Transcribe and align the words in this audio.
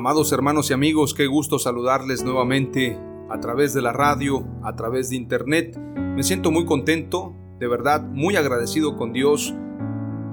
Amados 0.00 0.32
hermanos 0.32 0.70
y 0.70 0.72
amigos, 0.72 1.12
qué 1.12 1.26
gusto 1.26 1.58
saludarles 1.58 2.24
nuevamente 2.24 2.98
a 3.28 3.38
través 3.38 3.74
de 3.74 3.82
la 3.82 3.92
radio, 3.92 4.46
a 4.62 4.74
través 4.74 5.10
de 5.10 5.16
internet. 5.16 5.76
Me 5.76 6.22
siento 6.22 6.50
muy 6.50 6.64
contento, 6.64 7.34
de 7.58 7.68
verdad, 7.68 8.00
muy 8.00 8.34
agradecido 8.36 8.96
con 8.96 9.12
Dios 9.12 9.54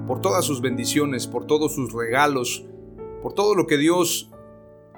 por 0.06 0.22
todas 0.22 0.46
sus 0.46 0.62
bendiciones, 0.62 1.26
por 1.26 1.44
todos 1.44 1.74
sus 1.74 1.92
regalos, 1.92 2.64
por 3.22 3.34
todo 3.34 3.54
lo 3.54 3.66
que 3.66 3.76
Dios 3.76 4.30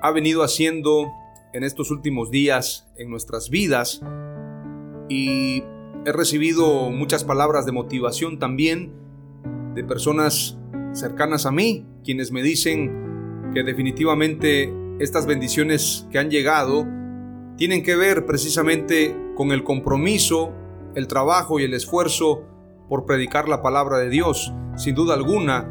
ha 0.00 0.12
venido 0.12 0.44
haciendo 0.44 1.10
en 1.52 1.64
estos 1.64 1.90
últimos 1.90 2.30
días 2.30 2.88
en 2.96 3.10
nuestras 3.10 3.50
vidas. 3.50 4.02
Y 5.08 5.64
he 6.06 6.12
recibido 6.12 6.90
muchas 6.90 7.24
palabras 7.24 7.66
de 7.66 7.72
motivación 7.72 8.38
también 8.38 8.92
de 9.74 9.82
personas 9.82 10.60
cercanas 10.92 11.44
a 11.44 11.50
mí, 11.50 11.88
quienes 12.04 12.30
me 12.30 12.40
dicen, 12.40 12.99
que 13.52 13.62
definitivamente 13.62 14.72
estas 14.98 15.26
bendiciones 15.26 16.06
que 16.10 16.18
han 16.18 16.30
llegado 16.30 16.86
tienen 17.56 17.82
que 17.82 17.96
ver 17.96 18.26
precisamente 18.26 19.16
con 19.34 19.52
el 19.52 19.64
compromiso, 19.64 20.52
el 20.94 21.06
trabajo 21.06 21.60
y 21.60 21.64
el 21.64 21.74
esfuerzo 21.74 22.42
por 22.88 23.06
predicar 23.06 23.48
la 23.48 23.62
palabra 23.62 23.98
de 23.98 24.08
Dios. 24.08 24.52
Sin 24.76 24.94
duda 24.94 25.14
alguna, 25.14 25.68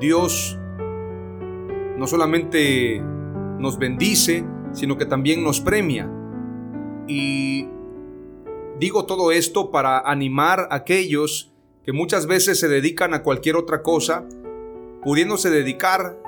Dios 0.00 0.58
no 1.96 2.06
solamente 2.06 3.02
nos 3.58 3.78
bendice, 3.78 4.44
sino 4.72 4.96
que 4.96 5.06
también 5.06 5.42
nos 5.44 5.60
premia. 5.60 6.10
Y 7.06 7.68
digo 8.78 9.06
todo 9.06 9.32
esto 9.32 9.70
para 9.70 10.00
animar 10.00 10.68
a 10.70 10.76
aquellos 10.76 11.52
que 11.84 11.92
muchas 11.92 12.26
veces 12.26 12.58
se 12.60 12.68
dedican 12.68 13.14
a 13.14 13.22
cualquier 13.22 13.56
otra 13.56 13.82
cosa, 13.82 14.24
pudiéndose 15.02 15.50
dedicar 15.50 16.18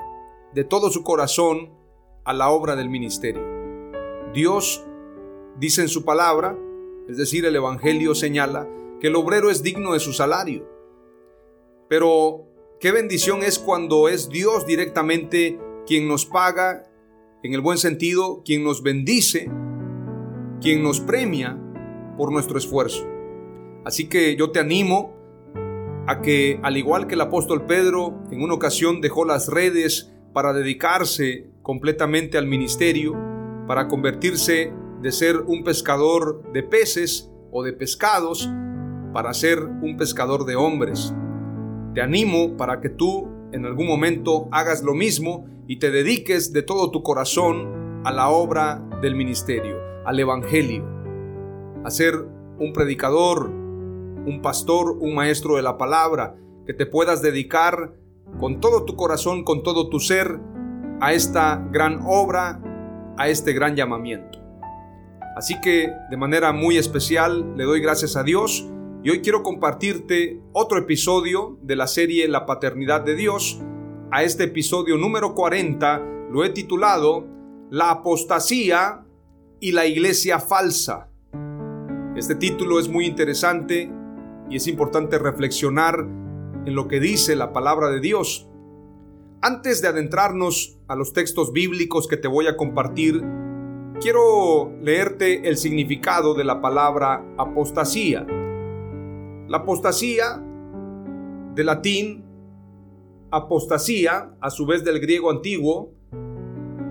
de 0.55 0.63
todo 0.63 0.89
su 0.89 1.03
corazón 1.03 1.69
a 2.23 2.33
la 2.33 2.49
obra 2.49 2.77
del 2.77 2.89
ministerio. 2.89 3.43
Dios 4.33 4.85
dice 5.59 5.81
en 5.81 5.89
su 5.89 6.05
palabra, 6.05 6.57
es 7.09 7.17
decir, 7.17 7.45
el 7.45 7.57
Evangelio 7.57 8.15
señala, 8.15 8.65
que 9.01 9.07
el 9.07 9.17
obrero 9.17 9.51
es 9.51 9.63
digno 9.63 9.91
de 9.91 9.99
su 9.99 10.13
salario. 10.13 10.65
Pero 11.89 12.47
qué 12.79 12.93
bendición 12.93 13.43
es 13.43 13.59
cuando 13.59 14.07
es 14.07 14.29
Dios 14.29 14.65
directamente 14.65 15.59
quien 15.85 16.07
nos 16.07 16.25
paga, 16.25 16.89
en 17.43 17.53
el 17.53 17.59
buen 17.59 17.77
sentido, 17.77 18.41
quien 18.45 18.63
nos 18.63 18.81
bendice, 18.81 19.51
quien 20.61 20.81
nos 20.81 21.01
premia 21.01 21.59
por 22.17 22.31
nuestro 22.31 22.57
esfuerzo. 22.57 23.05
Así 23.83 24.07
que 24.07 24.37
yo 24.37 24.51
te 24.51 24.59
animo 24.59 25.13
a 26.07 26.21
que, 26.21 26.61
al 26.63 26.77
igual 26.77 27.07
que 27.07 27.15
el 27.15 27.21
apóstol 27.21 27.65
Pedro, 27.65 28.23
en 28.31 28.41
una 28.41 28.53
ocasión 28.53 29.01
dejó 29.01 29.25
las 29.25 29.49
redes 29.49 30.14
para 30.35 30.51
dedicarse 30.51 31.47
completamente 31.61 32.37
al 32.37 32.45
ministerio, 32.45 33.15
para 33.67 33.87
convertirse 33.87 34.73
de 35.01 35.11
ser 35.13 35.37
un 35.37 35.63
pescador 35.63 36.51
de 36.51 36.61
peces 36.61 37.31
o 37.53 37.63
de 37.63 37.71
pescados, 37.71 38.51
para 39.13 39.33
ser 39.33 39.63
un 39.63 39.95
pescador 39.95 40.43
de 40.43 40.57
hombres. 40.57 41.15
Te 41.93 42.01
animo 42.01 42.57
para 42.57 42.81
que 42.81 42.89
tú 42.89 43.29
en 43.53 43.65
algún 43.65 43.87
momento 43.87 44.49
hagas 44.51 44.83
lo 44.83 44.93
mismo 44.93 45.45
y 45.67 45.79
te 45.79 45.89
dediques 45.89 46.51
de 46.51 46.63
todo 46.63 46.91
tu 46.91 47.01
corazón 47.01 48.01
a 48.03 48.11
la 48.11 48.27
obra 48.27 48.85
del 49.01 49.15
ministerio, 49.15 49.77
al 50.03 50.19
Evangelio, 50.19 50.83
a 51.85 51.89
ser 51.89 52.13
un 52.59 52.73
predicador, 52.73 53.47
un 53.47 54.41
pastor, 54.41 54.97
un 54.99 55.15
maestro 55.15 55.55
de 55.55 55.61
la 55.61 55.77
palabra, 55.77 56.35
que 56.65 56.73
te 56.73 56.85
puedas 56.85 57.21
dedicar 57.21 57.93
con 58.39 58.59
todo 58.59 58.83
tu 58.83 58.95
corazón, 58.95 59.43
con 59.43 59.63
todo 59.63 59.89
tu 59.89 59.99
ser, 59.99 60.39
a 61.01 61.13
esta 61.13 61.67
gran 61.71 61.99
obra, 62.05 62.61
a 63.17 63.29
este 63.29 63.53
gran 63.53 63.75
llamamiento. 63.75 64.39
Así 65.35 65.59
que 65.61 65.91
de 66.09 66.17
manera 66.17 66.53
muy 66.53 66.77
especial 66.77 67.55
le 67.57 67.65
doy 67.65 67.81
gracias 67.81 68.15
a 68.15 68.23
Dios 68.23 68.67
y 69.03 69.09
hoy 69.09 69.21
quiero 69.21 69.43
compartirte 69.43 70.41
otro 70.53 70.77
episodio 70.77 71.59
de 71.61 71.75
la 71.75 71.87
serie 71.87 72.27
La 72.27 72.45
Paternidad 72.45 73.01
de 73.01 73.15
Dios. 73.15 73.59
A 74.11 74.23
este 74.23 74.45
episodio 74.45 74.97
número 74.97 75.35
40 75.35 76.01
lo 76.31 76.43
he 76.43 76.49
titulado 76.49 77.27
La 77.69 77.91
apostasía 77.91 79.05
y 79.59 79.73
la 79.73 79.85
iglesia 79.85 80.39
falsa. 80.39 81.09
Este 82.15 82.35
título 82.35 82.79
es 82.79 82.87
muy 82.87 83.05
interesante 83.05 83.91
y 84.49 84.55
es 84.55 84.67
importante 84.67 85.19
reflexionar 85.19 86.07
en 86.65 86.75
lo 86.75 86.87
que 86.87 86.99
dice 86.99 87.35
la 87.35 87.53
palabra 87.53 87.89
de 87.89 87.99
Dios. 87.99 88.49
Antes 89.41 89.81
de 89.81 89.87
adentrarnos 89.87 90.79
a 90.87 90.95
los 90.95 91.13
textos 91.13 91.53
bíblicos 91.53 92.07
que 92.07 92.17
te 92.17 92.27
voy 92.27 92.47
a 92.47 92.57
compartir, 92.57 93.23
quiero 94.01 94.71
leerte 94.81 95.47
el 95.47 95.57
significado 95.57 96.33
de 96.33 96.43
la 96.43 96.61
palabra 96.61 97.23
apostasía. 97.37 98.25
La 99.47 99.57
apostasía, 99.57 100.43
de 101.53 101.63
latín, 101.63 102.25
apostasía, 103.29 104.35
a 104.41 104.49
su 104.49 104.65
vez 104.65 104.83
del 104.83 104.99
griego 104.99 105.29
antiguo, 105.29 105.93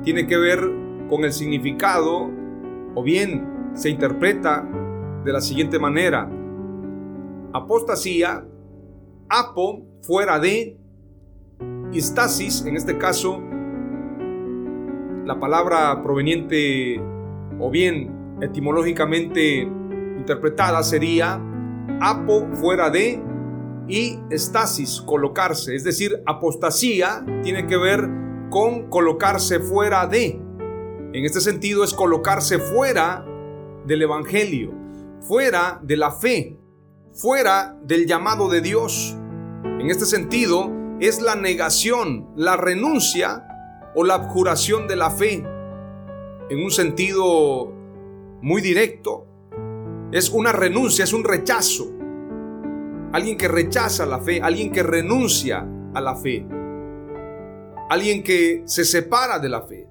tiene 0.04 0.26
que 0.26 0.36
ver 0.36 0.60
con 1.08 1.24
el 1.24 1.32
significado, 1.32 2.30
o 2.94 3.02
bien 3.02 3.72
se 3.74 3.90
interpreta 3.90 4.68
de 5.24 5.32
la 5.32 5.40
siguiente 5.40 5.78
manera. 5.78 6.30
Apostasía 7.52 8.46
apo 9.34 9.84
fuera 10.02 10.38
de, 10.38 10.78
y 11.92 12.00
stasis, 12.00 12.64
en 12.66 12.76
este 12.76 12.98
caso, 12.98 13.42
la 15.24 15.40
palabra 15.40 16.02
proveniente 16.02 17.00
o 17.58 17.70
bien 17.70 18.38
etimológicamente 18.40 19.62
interpretada 20.18 20.82
sería 20.82 21.40
apo 22.00 22.46
fuera 22.54 22.90
de 22.90 23.22
y 23.88 24.18
estasis, 24.30 25.00
colocarse. 25.00 25.74
Es 25.74 25.84
decir, 25.84 26.22
apostasía 26.26 27.24
tiene 27.42 27.66
que 27.66 27.76
ver 27.76 28.08
con 28.50 28.88
colocarse 28.88 29.60
fuera 29.60 30.06
de. 30.06 30.40
En 31.12 31.24
este 31.24 31.40
sentido 31.40 31.84
es 31.84 31.92
colocarse 31.92 32.58
fuera 32.58 33.26
del 33.86 34.02
Evangelio, 34.02 34.72
fuera 35.20 35.80
de 35.82 35.96
la 35.96 36.12
fe, 36.12 36.56
fuera 37.12 37.76
del 37.82 38.06
llamado 38.06 38.48
de 38.48 38.60
Dios. 38.60 39.16
En 39.80 39.90
este 39.90 40.06
sentido, 40.06 40.72
es 41.00 41.20
la 41.20 41.34
negación, 41.34 42.30
la 42.36 42.56
renuncia 42.56 43.46
o 43.94 44.04
la 44.04 44.14
abjuración 44.14 44.86
de 44.86 44.96
la 44.96 45.10
fe. 45.10 45.44
En 46.48 46.62
un 46.62 46.70
sentido 46.70 47.72
muy 48.40 48.62
directo, 48.62 49.26
es 50.12 50.30
una 50.30 50.52
renuncia, 50.52 51.04
es 51.04 51.12
un 51.12 51.24
rechazo. 51.24 51.90
Alguien 53.12 53.36
que 53.36 53.48
rechaza 53.48 54.06
la 54.06 54.20
fe, 54.20 54.40
alguien 54.40 54.72
que 54.72 54.82
renuncia 54.82 55.66
a 55.94 56.00
la 56.00 56.16
fe. 56.16 56.46
alguien 57.90 58.22
que 58.22 58.62
se 58.64 58.84
separa 58.84 59.38
de 59.38 59.48
la 59.48 59.62
fe. 59.62 59.88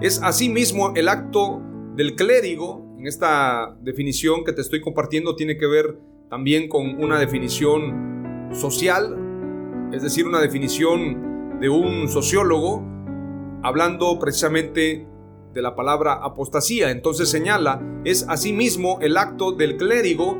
Es 0.00 0.20
asimismo 0.22 0.92
el 0.96 1.08
acto 1.08 1.60
del 1.94 2.16
clérigo, 2.16 2.96
en 2.98 3.06
esta 3.06 3.76
definición 3.82 4.44
que 4.44 4.52
te 4.52 4.62
estoy 4.62 4.80
compartiendo 4.80 5.36
tiene 5.36 5.56
que 5.56 5.66
ver 5.66 5.98
también 6.30 6.68
con 6.68 7.02
una 7.02 7.18
definición 7.18 8.48
social, 8.52 9.16
es 9.92 10.02
decir, 10.02 10.26
una 10.26 10.40
definición 10.40 11.58
de 11.60 11.68
un 11.68 12.08
sociólogo, 12.08 12.82
hablando 13.62 14.18
precisamente 14.18 15.06
de 15.52 15.62
la 15.62 15.74
palabra 15.74 16.14
apostasía. 16.14 16.90
Entonces 16.90 17.30
señala, 17.30 17.80
es 18.04 18.26
asimismo 18.28 18.98
el 19.00 19.16
acto 19.16 19.52
del 19.52 19.76
clérigo 19.76 20.38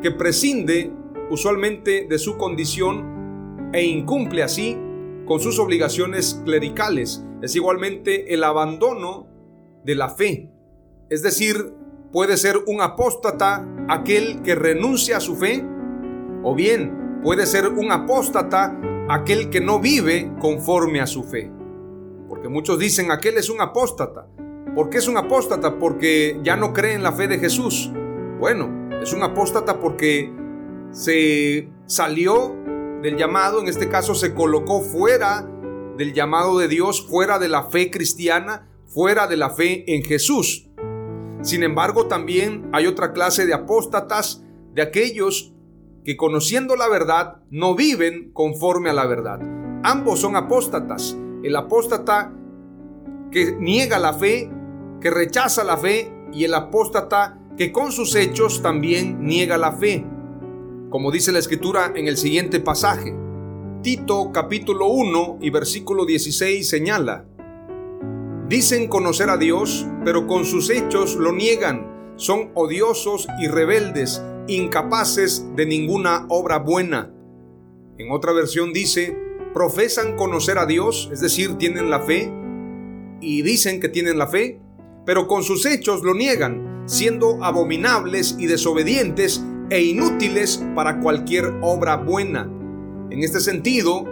que 0.00 0.10
prescinde 0.10 0.92
usualmente 1.30 2.06
de 2.08 2.18
su 2.18 2.36
condición 2.36 3.70
e 3.72 3.84
incumple 3.84 4.42
así 4.42 4.78
con 5.26 5.40
sus 5.40 5.58
obligaciones 5.58 6.40
clericales. 6.44 7.24
Es 7.42 7.56
igualmente 7.56 8.32
el 8.32 8.44
abandono 8.44 9.26
de 9.84 9.94
la 9.94 10.08
fe. 10.08 10.50
Es 11.10 11.22
decir, 11.22 11.74
puede 12.12 12.36
ser 12.36 12.56
un 12.66 12.80
apóstata 12.80 13.66
aquel 13.88 14.42
que 14.42 14.54
renuncia 14.54 15.16
a 15.16 15.20
su 15.20 15.36
fe, 15.36 15.64
o 16.44 16.54
bien 16.54 17.01
puede 17.22 17.46
ser 17.46 17.68
un 17.68 17.92
apóstata 17.92 18.76
aquel 19.08 19.48
que 19.50 19.60
no 19.60 19.78
vive 19.78 20.32
conforme 20.40 21.00
a 21.00 21.06
su 21.06 21.24
fe. 21.24 21.50
Porque 22.28 22.48
muchos 22.48 22.78
dicen, 22.78 23.10
aquel 23.10 23.36
es 23.36 23.48
un 23.48 23.60
apóstata. 23.60 24.26
¿Por 24.74 24.90
qué 24.90 24.98
es 24.98 25.08
un 25.08 25.16
apóstata? 25.16 25.78
Porque 25.78 26.40
ya 26.42 26.56
no 26.56 26.72
cree 26.72 26.94
en 26.94 27.02
la 27.02 27.12
fe 27.12 27.28
de 27.28 27.38
Jesús. 27.38 27.90
Bueno, 28.40 28.90
es 29.02 29.12
un 29.12 29.22
apóstata 29.22 29.78
porque 29.78 30.32
se 30.90 31.68
salió 31.86 32.56
del 33.02 33.16
llamado, 33.16 33.60
en 33.60 33.68
este 33.68 33.88
caso 33.88 34.14
se 34.14 34.34
colocó 34.34 34.80
fuera 34.80 35.48
del 35.96 36.14
llamado 36.14 36.58
de 36.58 36.68
Dios, 36.68 37.06
fuera 37.06 37.38
de 37.38 37.48
la 37.48 37.64
fe 37.64 37.90
cristiana, 37.90 38.68
fuera 38.86 39.26
de 39.26 39.36
la 39.36 39.50
fe 39.50 39.84
en 39.94 40.02
Jesús. 40.02 40.68
Sin 41.42 41.62
embargo, 41.62 42.06
también 42.06 42.68
hay 42.72 42.86
otra 42.86 43.12
clase 43.12 43.46
de 43.46 43.54
apóstatas, 43.54 44.44
de 44.74 44.82
aquellos 44.82 45.51
que 46.04 46.16
conociendo 46.16 46.76
la 46.76 46.88
verdad 46.88 47.42
no 47.50 47.74
viven 47.74 48.32
conforme 48.32 48.90
a 48.90 48.94
la 48.94 49.06
verdad. 49.06 49.40
Ambos 49.82 50.20
son 50.20 50.36
apóstatas. 50.36 51.16
El 51.42 51.56
apóstata 51.56 52.32
que 53.30 53.56
niega 53.58 53.98
la 53.98 54.12
fe, 54.12 54.50
que 55.00 55.10
rechaza 55.10 55.64
la 55.64 55.76
fe, 55.76 56.12
y 56.32 56.44
el 56.44 56.54
apóstata 56.54 57.38
que 57.56 57.72
con 57.72 57.92
sus 57.92 58.14
hechos 58.14 58.62
también 58.62 59.24
niega 59.24 59.58
la 59.58 59.72
fe 59.72 60.06
como 60.92 61.10
dice 61.10 61.32
la 61.32 61.38
escritura 61.38 61.94
en 61.96 62.06
el 62.06 62.18
siguiente 62.18 62.60
pasaje. 62.60 63.16
Tito 63.82 64.30
capítulo 64.30 64.88
1 64.88 65.38
y 65.40 65.48
versículo 65.48 66.04
16 66.04 66.68
señala, 66.68 67.24
Dicen 68.46 68.88
conocer 68.88 69.30
a 69.30 69.38
Dios, 69.38 69.86
pero 70.04 70.26
con 70.26 70.44
sus 70.44 70.68
hechos 70.68 71.16
lo 71.16 71.32
niegan, 71.32 72.12
son 72.16 72.50
odiosos 72.54 73.26
y 73.40 73.48
rebeldes, 73.48 74.22
incapaces 74.46 75.46
de 75.56 75.66
ninguna 75.66 76.26
obra 76.28 76.58
buena. 76.58 77.12
En 77.98 78.10
otra 78.10 78.32
versión 78.32 78.72
dice, 78.72 79.16
profesan 79.52 80.16
conocer 80.16 80.58
a 80.58 80.66
Dios, 80.66 81.08
es 81.12 81.20
decir, 81.20 81.56
tienen 81.58 81.90
la 81.90 82.00
fe, 82.00 82.32
y 83.20 83.42
dicen 83.42 83.80
que 83.80 83.88
tienen 83.88 84.18
la 84.18 84.26
fe, 84.26 84.60
pero 85.06 85.26
con 85.26 85.42
sus 85.42 85.64
hechos 85.66 86.02
lo 86.02 86.14
niegan, 86.14 86.84
siendo 86.86 87.42
abominables 87.44 88.36
y 88.38 88.46
desobedientes 88.46 89.42
e 89.70 89.82
inútiles 89.82 90.64
para 90.74 91.00
cualquier 91.00 91.54
obra 91.62 91.96
buena. 91.96 92.50
En 93.10 93.22
este 93.22 93.40
sentido, 93.40 94.04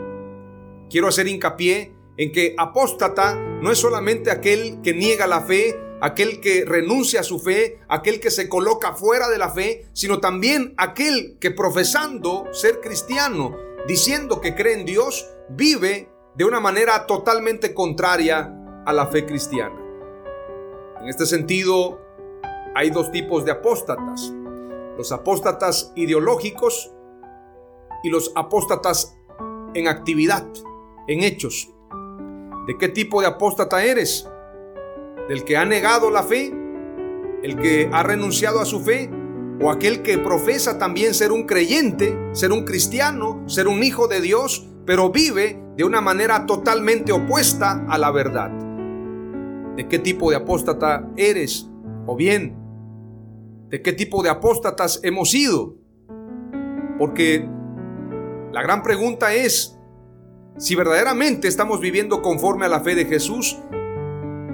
quiero 0.88 1.08
hacer 1.08 1.26
hincapié 1.26 1.94
en 2.16 2.32
que 2.32 2.54
apóstata 2.58 3.34
no 3.62 3.70
es 3.70 3.78
solamente 3.78 4.30
aquel 4.30 4.80
que 4.82 4.94
niega 4.94 5.26
la 5.26 5.40
fe, 5.40 5.74
aquel 6.00 6.40
que 6.40 6.64
renuncia 6.64 7.20
a 7.20 7.24
su 7.24 7.38
fe, 7.38 7.80
aquel 7.88 8.20
que 8.20 8.30
se 8.30 8.48
coloca 8.48 8.94
fuera 8.94 9.28
de 9.28 9.38
la 9.38 9.50
fe, 9.50 9.86
sino 9.92 10.20
también 10.20 10.74
aquel 10.76 11.36
que 11.40 11.50
profesando 11.50 12.46
ser 12.52 12.80
cristiano, 12.80 13.56
diciendo 13.86 14.40
que 14.40 14.54
cree 14.54 14.74
en 14.74 14.86
Dios, 14.86 15.28
vive 15.48 16.08
de 16.34 16.44
una 16.44 16.60
manera 16.60 17.06
totalmente 17.06 17.74
contraria 17.74 18.54
a 18.86 18.92
la 18.92 19.06
fe 19.08 19.26
cristiana. 19.26 19.76
En 21.00 21.08
este 21.08 21.26
sentido, 21.26 22.00
hay 22.74 22.90
dos 22.90 23.10
tipos 23.10 23.44
de 23.44 23.52
apóstatas 23.52 24.32
los 25.00 25.12
apóstatas 25.12 25.92
ideológicos 25.96 26.92
y 28.02 28.10
los 28.10 28.32
apóstatas 28.34 29.16
en 29.72 29.88
actividad, 29.88 30.46
en 31.08 31.22
hechos. 31.22 31.70
¿De 32.66 32.76
qué 32.76 32.90
tipo 32.90 33.22
de 33.22 33.28
apóstata 33.28 33.82
eres? 33.82 34.28
¿Del 35.30 35.44
que 35.44 35.56
ha 35.56 35.64
negado 35.64 36.10
la 36.10 36.24
fe? 36.24 36.52
¿El 37.44 37.56
que 37.56 37.88
ha 37.92 38.02
renunciado 38.02 38.58
a 38.58 38.64
su 38.64 38.80
fe? 38.80 39.08
¿O 39.62 39.70
aquel 39.70 40.02
que 40.02 40.18
profesa 40.18 40.76
también 40.76 41.14
ser 41.14 41.30
un 41.30 41.44
creyente, 41.44 42.18
ser 42.32 42.50
un 42.50 42.64
cristiano, 42.64 43.40
ser 43.46 43.68
un 43.68 43.84
hijo 43.84 44.08
de 44.08 44.20
Dios, 44.20 44.68
pero 44.84 45.10
vive 45.10 45.62
de 45.76 45.84
una 45.84 46.00
manera 46.00 46.46
totalmente 46.46 47.12
opuesta 47.12 47.86
a 47.88 47.96
la 47.96 48.10
verdad? 48.10 48.50
¿De 49.76 49.86
qué 49.86 50.00
tipo 50.00 50.30
de 50.30 50.36
apóstata 50.38 51.08
eres? 51.16 51.70
O 52.06 52.16
bien, 52.16 52.56
de 53.68 53.82
qué 53.82 53.92
tipo 53.92 54.24
de 54.24 54.30
apóstatas 54.30 54.98
hemos 55.04 55.30
sido. 55.30 55.76
Porque 56.98 57.48
la 58.52 58.62
gran 58.62 58.82
pregunta 58.82 59.32
es, 59.32 59.78
si 60.58 60.74
verdaderamente 60.74 61.46
estamos 61.46 61.80
viviendo 61.80 62.20
conforme 62.20 62.66
a 62.66 62.68
la 62.68 62.80
fe 62.80 62.96
de 62.96 63.04
Jesús, 63.04 63.60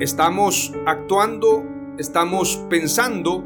estamos 0.01 0.73
actuando, 0.87 1.65
estamos 1.99 2.57
pensando 2.69 3.45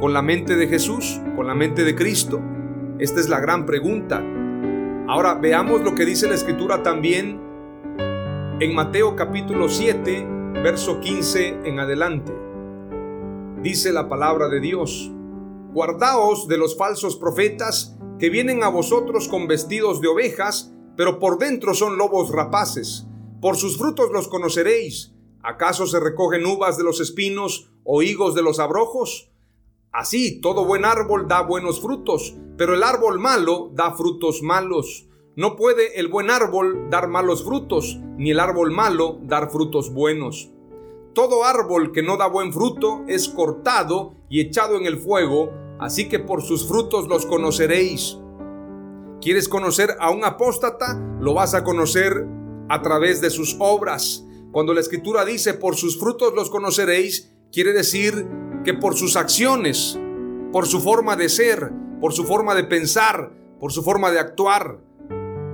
con 0.00 0.12
la 0.12 0.22
mente 0.22 0.56
de 0.56 0.68
Jesús, 0.68 1.20
con 1.36 1.46
la 1.46 1.54
mente 1.54 1.84
de 1.84 1.94
Cristo. 1.94 2.40
Esta 2.98 3.20
es 3.20 3.28
la 3.28 3.40
gran 3.40 3.66
pregunta. 3.66 4.22
Ahora 5.08 5.34
veamos 5.34 5.82
lo 5.82 5.94
que 5.94 6.04
dice 6.04 6.28
la 6.28 6.34
escritura 6.34 6.82
también 6.82 7.40
en 8.60 8.74
Mateo 8.74 9.16
capítulo 9.16 9.68
7, 9.68 10.26
verso 10.62 11.00
15 11.00 11.60
en 11.64 11.80
adelante 11.80 12.32
dice 13.62 13.92
la 13.92 14.08
palabra 14.08 14.48
de 14.48 14.60
Dios. 14.60 15.10
Guardaos 15.72 16.48
de 16.48 16.58
los 16.58 16.76
falsos 16.76 17.16
profetas 17.16 17.96
que 18.18 18.28
vienen 18.28 18.62
a 18.64 18.68
vosotros 18.68 19.28
con 19.28 19.46
vestidos 19.46 20.00
de 20.00 20.08
ovejas, 20.08 20.74
pero 20.96 21.18
por 21.18 21.38
dentro 21.38 21.72
son 21.74 21.96
lobos 21.96 22.30
rapaces. 22.30 23.06
Por 23.40 23.56
sus 23.56 23.78
frutos 23.78 24.10
los 24.12 24.28
conoceréis. 24.28 25.11
¿Acaso 25.42 25.86
se 25.86 25.98
recogen 25.98 26.46
uvas 26.46 26.76
de 26.76 26.84
los 26.84 27.00
espinos 27.00 27.70
o 27.82 28.02
higos 28.02 28.34
de 28.36 28.42
los 28.42 28.60
abrojos? 28.60 29.30
Así, 29.90 30.40
todo 30.40 30.64
buen 30.64 30.84
árbol 30.84 31.26
da 31.26 31.42
buenos 31.42 31.80
frutos, 31.80 32.36
pero 32.56 32.74
el 32.74 32.84
árbol 32.84 33.18
malo 33.18 33.70
da 33.74 33.92
frutos 33.92 34.42
malos. 34.42 35.08
No 35.34 35.56
puede 35.56 35.98
el 35.98 36.08
buen 36.08 36.30
árbol 36.30 36.88
dar 36.90 37.08
malos 37.08 37.44
frutos, 37.44 37.98
ni 38.16 38.30
el 38.30 38.38
árbol 38.38 38.70
malo 38.70 39.18
dar 39.22 39.50
frutos 39.50 39.92
buenos. 39.92 40.50
Todo 41.12 41.44
árbol 41.44 41.90
que 41.90 42.02
no 42.02 42.16
da 42.16 42.28
buen 42.28 42.52
fruto 42.52 43.02
es 43.08 43.28
cortado 43.28 44.14
y 44.30 44.40
echado 44.40 44.76
en 44.76 44.86
el 44.86 44.98
fuego, 44.98 45.50
así 45.80 46.08
que 46.08 46.20
por 46.20 46.42
sus 46.42 46.68
frutos 46.68 47.08
los 47.08 47.26
conoceréis. 47.26 48.16
¿Quieres 49.20 49.48
conocer 49.48 49.96
a 50.00 50.10
un 50.10 50.24
apóstata? 50.24 50.98
Lo 51.20 51.34
vas 51.34 51.54
a 51.54 51.64
conocer 51.64 52.26
a 52.68 52.80
través 52.80 53.20
de 53.20 53.30
sus 53.30 53.56
obras. 53.58 54.24
Cuando 54.52 54.74
la 54.74 54.80
escritura 54.80 55.24
dice 55.24 55.54
por 55.54 55.76
sus 55.76 55.98
frutos 55.98 56.34
los 56.34 56.50
conoceréis, 56.50 57.32
quiere 57.50 57.72
decir 57.72 58.26
que 58.66 58.74
por 58.74 58.94
sus 58.94 59.16
acciones, 59.16 59.98
por 60.52 60.66
su 60.66 60.78
forma 60.80 61.16
de 61.16 61.30
ser, 61.30 61.72
por 62.02 62.12
su 62.12 62.24
forma 62.24 62.54
de 62.54 62.64
pensar, 62.64 63.32
por 63.58 63.72
su 63.72 63.82
forma 63.82 64.10
de 64.10 64.20
actuar. 64.20 64.78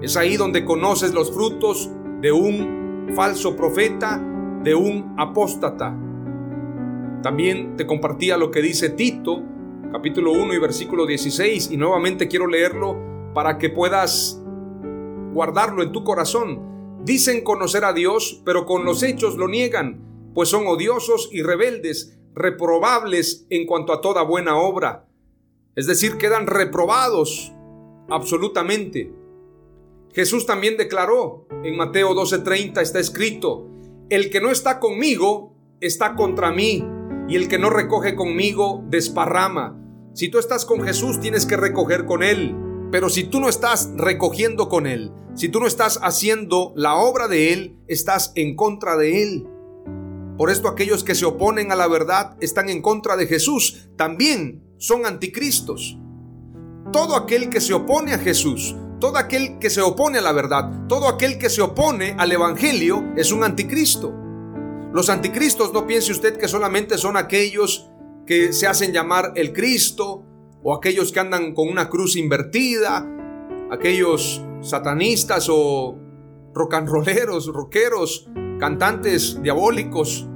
Es 0.03 0.17
ahí 0.17 0.37
donde 0.37 0.65
conoces 0.65 1.15
los 1.15 1.33
frutos 1.33 1.89
de 2.21 2.33
un 2.33 3.13
falso 3.15 3.55
profeta 3.55 4.21
de 4.65 4.75
un 4.75 5.15
apóstata. 5.17 5.97
También 7.23 7.77
te 7.77 7.87
compartía 7.87 8.37
lo 8.37 8.51
que 8.51 8.63
dice 8.63 8.91
Tito, 8.91 9.45
capítulo 9.93 10.33
1 10.33 10.55
y 10.55 10.59
versículo 10.59 11.07
16, 11.07 11.71
y 11.71 11.77
nuevamente 11.77 12.27
quiero 12.27 12.49
leerlo 12.49 12.97
para 13.33 13.59
que 13.59 13.71
puedas 13.71 14.43
guardarlo 15.33 15.85
en 15.85 15.93
tu 15.93 16.03
corazón. 16.03 16.68
Dicen 17.09 17.43
conocer 17.43 17.87
a 17.87 17.95
Dios, 17.95 18.43
pero 18.45 18.67
con 18.67 18.85
los 18.85 19.03
hechos 19.03 19.39
lo 19.39 19.49
niegan, 19.49 20.31
pues 20.35 20.51
son 20.51 20.67
odiosos 20.67 21.31
y 21.33 21.41
rebeldes, 21.41 22.19
reprobables 22.35 23.47
en 23.49 23.65
cuanto 23.65 23.95
a 23.95 24.03
toda 24.03 24.23
buena 24.25 24.59
obra. 24.59 25.09
Es 25.75 25.87
decir, 25.87 26.19
quedan 26.19 26.47
reprobados 26.47 27.51
absolutamente. 28.11 29.11
Jesús 30.13 30.45
también 30.45 30.77
declaró, 30.77 31.49
en 31.65 31.79
Mateo 31.79 32.15
12:30 32.15 32.83
está 32.83 32.99
escrito, 32.99 33.67
el 34.11 34.29
que 34.29 34.43
no 34.43 34.51
está 34.51 34.79
conmigo 34.79 35.55
está 35.81 36.15
contra 36.15 36.53
mí 36.53 36.85
y 37.27 37.37
el 37.37 37.49
que 37.49 37.59
no 37.59 37.71
recoge 37.71 38.17
conmigo 38.17 38.85
desparrama. 38.91 39.83
Si 40.13 40.29
tú 40.29 40.39
estás 40.39 40.67
con 40.67 40.83
Jesús 40.83 41.21
tienes 41.21 41.47
que 41.47 41.57
recoger 41.57 42.05
con 42.05 42.23
Él. 42.23 42.68
Pero 42.91 43.11
si 43.11 43.25
tú 43.25 43.41
no 43.41 43.49
estás 43.49 43.91
recogiendo 43.97 44.69
con 44.69 44.87
Él, 44.87 45.13
si 45.35 45.49
tú 45.49 45.61
no 45.61 45.67
estás 45.67 46.01
haciendo 46.03 46.73
la 46.75 46.97
obra 46.97 47.29
de 47.29 47.53
Él, 47.53 47.77
estás 47.87 48.33
en 48.35 48.57
contra 48.57 48.97
de 48.97 49.23
Él. 49.23 49.47
Por 50.39 50.51
esto 50.51 50.69
aquellos 50.69 51.05
que 51.05 51.15
se 51.15 51.27
oponen 51.27 51.71
a 51.71 51.77
la 51.77 51.87
verdad 51.87 52.37
están 52.41 52.69
en 52.69 52.81
contra 52.81 53.17
de 53.17 53.27
Jesús. 53.27 53.89
También 53.97 54.65
son 54.79 55.05
anticristos. 55.05 55.99
Todo 56.93 57.17
aquel 57.17 57.51
que 57.51 57.61
se 57.61 57.75
opone 57.75 58.15
a 58.15 58.19
Jesús, 58.19 58.75
todo 59.01 59.19
aquel 59.19 59.59
que 59.59 59.69
se 59.69 59.83
opone 59.83 60.19
a 60.19 60.23
la 60.23 60.33
verdad, 60.33 60.87
todo 60.89 61.09
aquel 61.09 61.39
que 61.39 61.51
se 61.51 61.61
opone 61.61 62.15
al 62.19 62.33
Evangelio 62.33 63.13
es 63.17 63.31
un 63.33 63.45
anticristo. 63.45 64.15
Los 64.93 65.11
anticristos 65.11 65.73
no 65.75 65.87
piense 65.87 66.13
usted 66.13 66.39
que 66.39 66.49
solamente 66.49 66.97
son 66.97 67.17
aquellos 67.17 67.91
que 68.27 68.53
se 68.53 68.67
hacen 68.67 68.93
llamar 68.93 69.33
el 69.37 69.53
Cristo 69.53 70.25
o 70.63 70.75
aquellos 70.75 71.13
que 71.13 71.21
andan 71.21 71.55
con 71.55 71.69
una 71.69 71.89
cruz 71.89 72.17
invertida, 72.17 73.07
aquellos 73.71 74.43
satanistas 74.61 75.49
o 75.51 75.99
rocanroleros, 76.55 77.47
rockeros, 77.47 78.29
cantantes 78.59 79.41
diabólicos. 79.43 80.29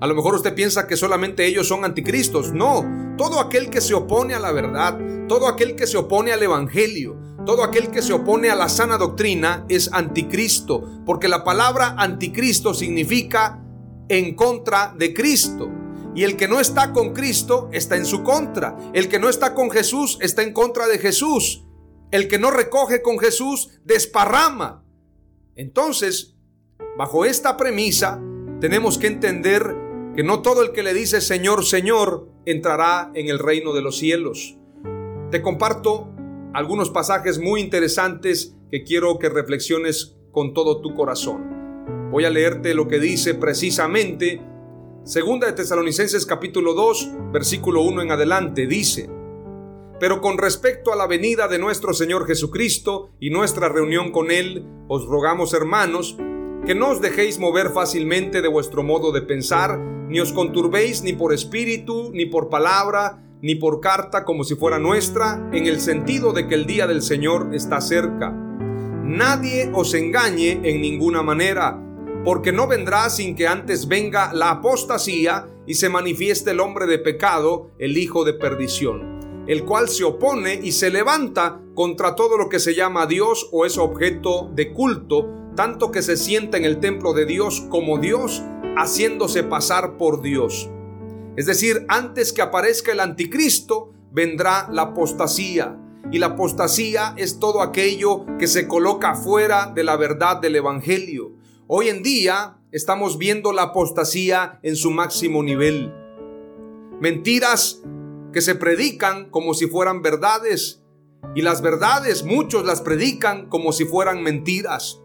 A 0.00 0.06
lo 0.06 0.14
mejor 0.14 0.34
usted 0.34 0.54
piensa 0.54 0.86
que 0.86 0.96
solamente 0.96 1.46
ellos 1.46 1.68
son 1.68 1.84
anticristos. 1.84 2.52
No, 2.52 2.84
todo 3.16 3.40
aquel 3.40 3.70
que 3.70 3.80
se 3.80 3.94
opone 3.94 4.34
a 4.34 4.40
la 4.40 4.52
verdad, 4.52 4.98
todo 5.28 5.46
aquel 5.46 5.76
que 5.76 5.86
se 5.86 5.96
opone 5.96 6.32
al 6.32 6.42
Evangelio, 6.42 7.18
todo 7.46 7.64
aquel 7.64 7.90
que 7.90 8.02
se 8.02 8.12
opone 8.12 8.50
a 8.50 8.56
la 8.56 8.68
sana 8.68 8.98
doctrina 8.98 9.64
es 9.68 9.92
anticristo, 9.92 11.02
porque 11.06 11.28
la 11.28 11.42
palabra 11.44 11.94
anticristo 11.98 12.74
significa 12.74 13.62
en 14.08 14.34
contra 14.34 14.94
de 14.96 15.14
Cristo. 15.14 15.79
Y 16.14 16.24
el 16.24 16.36
que 16.36 16.48
no 16.48 16.60
está 16.60 16.92
con 16.92 17.12
Cristo 17.12 17.68
está 17.72 17.96
en 17.96 18.04
su 18.04 18.22
contra. 18.22 18.76
El 18.92 19.08
que 19.08 19.18
no 19.18 19.28
está 19.28 19.54
con 19.54 19.70
Jesús 19.70 20.18
está 20.20 20.42
en 20.42 20.52
contra 20.52 20.86
de 20.86 20.98
Jesús. 20.98 21.64
El 22.10 22.26
que 22.26 22.38
no 22.38 22.50
recoge 22.50 23.02
con 23.02 23.18
Jesús 23.18 23.70
desparrama. 23.84 24.84
Entonces, 25.54 26.36
bajo 26.98 27.24
esta 27.24 27.56
premisa, 27.56 28.20
tenemos 28.60 28.98
que 28.98 29.06
entender 29.06 29.76
que 30.16 30.24
no 30.24 30.42
todo 30.42 30.62
el 30.62 30.72
que 30.72 30.82
le 30.82 30.92
dice 30.92 31.20
Señor, 31.20 31.64
Señor, 31.64 32.28
entrará 32.44 33.12
en 33.14 33.28
el 33.28 33.38
reino 33.38 33.72
de 33.72 33.82
los 33.82 33.98
cielos. 33.98 34.56
Te 35.30 35.42
comparto 35.42 36.08
algunos 36.52 36.90
pasajes 36.90 37.38
muy 37.38 37.60
interesantes 37.60 38.56
que 38.70 38.82
quiero 38.82 39.18
que 39.18 39.28
reflexiones 39.28 40.16
con 40.32 40.54
todo 40.54 40.80
tu 40.80 40.94
corazón. 40.94 42.10
Voy 42.10 42.24
a 42.24 42.30
leerte 42.30 42.74
lo 42.74 42.88
que 42.88 42.98
dice 42.98 43.34
precisamente 43.34 44.40
Segunda 45.04 45.46
de 45.46 45.54
Tesalonicenses 45.54 46.26
capítulo 46.26 46.74
2, 46.74 47.32
versículo 47.32 47.80
1 47.82 48.02
en 48.02 48.10
adelante, 48.12 48.66
dice, 48.66 49.08
Pero 49.98 50.20
con 50.20 50.36
respecto 50.36 50.92
a 50.92 50.96
la 50.96 51.06
venida 51.06 51.48
de 51.48 51.58
nuestro 51.58 51.94
Señor 51.94 52.26
Jesucristo 52.26 53.10
y 53.18 53.30
nuestra 53.30 53.70
reunión 53.70 54.12
con 54.12 54.30
Él, 54.30 54.66
os 54.88 55.06
rogamos 55.06 55.54
hermanos, 55.54 56.18
que 56.66 56.74
no 56.74 56.90
os 56.90 57.00
dejéis 57.00 57.38
mover 57.38 57.70
fácilmente 57.70 58.42
de 58.42 58.48
vuestro 58.48 58.82
modo 58.82 59.10
de 59.10 59.22
pensar, 59.22 59.78
ni 59.80 60.20
os 60.20 60.34
conturbéis 60.34 61.02
ni 61.02 61.14
por 61.14 61.32
espíritu, 61.32 62.10
ni 62.12 62.26
por 62.26 62.50
palabra, 62.50 63.24
ni 63.40 63.54
por 63.54 63.80
carta 63.80 64.26
como 64.26 64.44
si 64.44 64.54
fuera 64.54 64.78
nuestra, 64.78 65.48
en 65.50 65.66
el 65.66 65.80
sentido 65.80 66.34
de 66.34 66.46
que 66.46 66.54
el 66.54 66.66
día 66.66 66.86
del 66.86 67.00
Señor 67.00 67.54
está 67.54 67.80
cerca. 67.80 68.32
Nadie 69.02 69.70
os 69.72 69.94
engañe 69.94 70.60
en 70.62 70.82
ninguna 70.82 71.22
manera 71.22 71.89
porque 72.24 72.52
no 72.52 72.66
vendrá 72.66 73.08
sin 73.10 73.34
que 73.34 73.48
antes 73.48 73.88
venga 73.88 74.32
la 74.32 74.50
apostasía 74.50 75.48
y 75.66 75.74
se 75.74 75.88
manifieste 75.88 76.50
el 76.50 76.60
hombre 76.60 76.86
de 76.86 76.98
pecado, 76.98 77.70
el 77.78 77.96
hijo 77.96 78.24
de 78.24 78.34
perdición, 78.34 79.44
el 79.46 79.64
cual 79.64 79.88
se 79.88 80.04
opone 80.04 80.54
y 80.62 80.72
se 80.72 80.90
levanta 80.90 81.60
contra 81.74 82.14
todo 82.14 82.36
lo 82.36 82.48
que 82.48 82.60
se 82.60 82.74
llama 82.74 83.06
Dios 83.06 83.48
o 83.52 83.64
es 83.64 83.78
objeto 83.78 84.50
de 84.54 84.72
culto, 84.72 85.28
tanto 85.56 85.90
que 85.90 86.02
se 86.02 86.16
sienta 86.16 86.58
en 86.58 86.64
el 86.64 86.78
templo 86.78 87.14
de 87.14 87.24
Dios 87.24 87.62
como 87.70 87.98
Dios, 87.98 88.42
haciéndose 88.76 89.42
pasar 89.42 89.96
por 89.96 90.20
Dios. 90.20 90.68
Es 91.36 91.46
decir, 91.46 91.86
antes 91.88 92.32
que 92.32 92.42
aparezca 92.42 92.92
el 92.92 93.00
anticristo, 93.00 93.92
vendrá 94.12 94.68
la 94.70 94.82
apostasía. 94.82 95.76
Y 96.12 96.18
la 96.18 96.26
apostasía 96.26 97.14
es 97.16 97.38
todo 97.38 97.62
aquello 97.62 98.26
que 98.38 98.48
se 98.48 98.66
coloca 98.66 99.14
fuera 99.14 99.66
de 99.66 99.84
la 99.84 99.96
verdad 99.96 100.40
del 100.40 100.56
Evangelio. 100.56 101.39
Hoy 101.72 101.88
en 101.88 102.02
día 102.02 102.58
estamos 102.72 103.16
viendo 103.16 103.52
la 103.52 103.62
apostasía 103.62 104.58
en 104.64 104.74
su 104.74 104.90
máximo 104.90 105.40
nivel. 105.44 105.94
Mentiras 107.00 107.80
que 108.32 108.40
se 108.40 108.56
predican 108.56 109.30
como 109.30 109.54
si 109.54 109.68
fueran 109.68 110.02
verdades 110.02 110.82
y 111.36 111.42
las 111.42 111.62
verdades 111.62 112.24
muchos 112.24 112.66
las 112.66 112.80
predican 112.80 113.48
como 113.48 113.70
si 113.70 113.84
fueran 113.84 114.20
mentiras. 114.20 115.00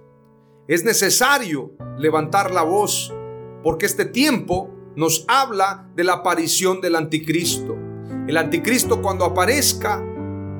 Es 0.68 0.84
necesario 0.84 1.74
levantar 2.00 2.50
la 2.52 2.64
voz 2.64 3.14
porque 3.62 3.86
este 3.86 4.06
tiempo 4.06 4.72
nos 4.96 5.24
habla 5.28 5.88
de 5.96 6.04
la 6.04 6.14
aparición 6.14 6.82
del 6.82 6.96
anticristo. 6.96 7.78
El 8.28 8.38
anticristo 8.38 9.04
cuando 9.04 9.26
aparezca 9.26 10.04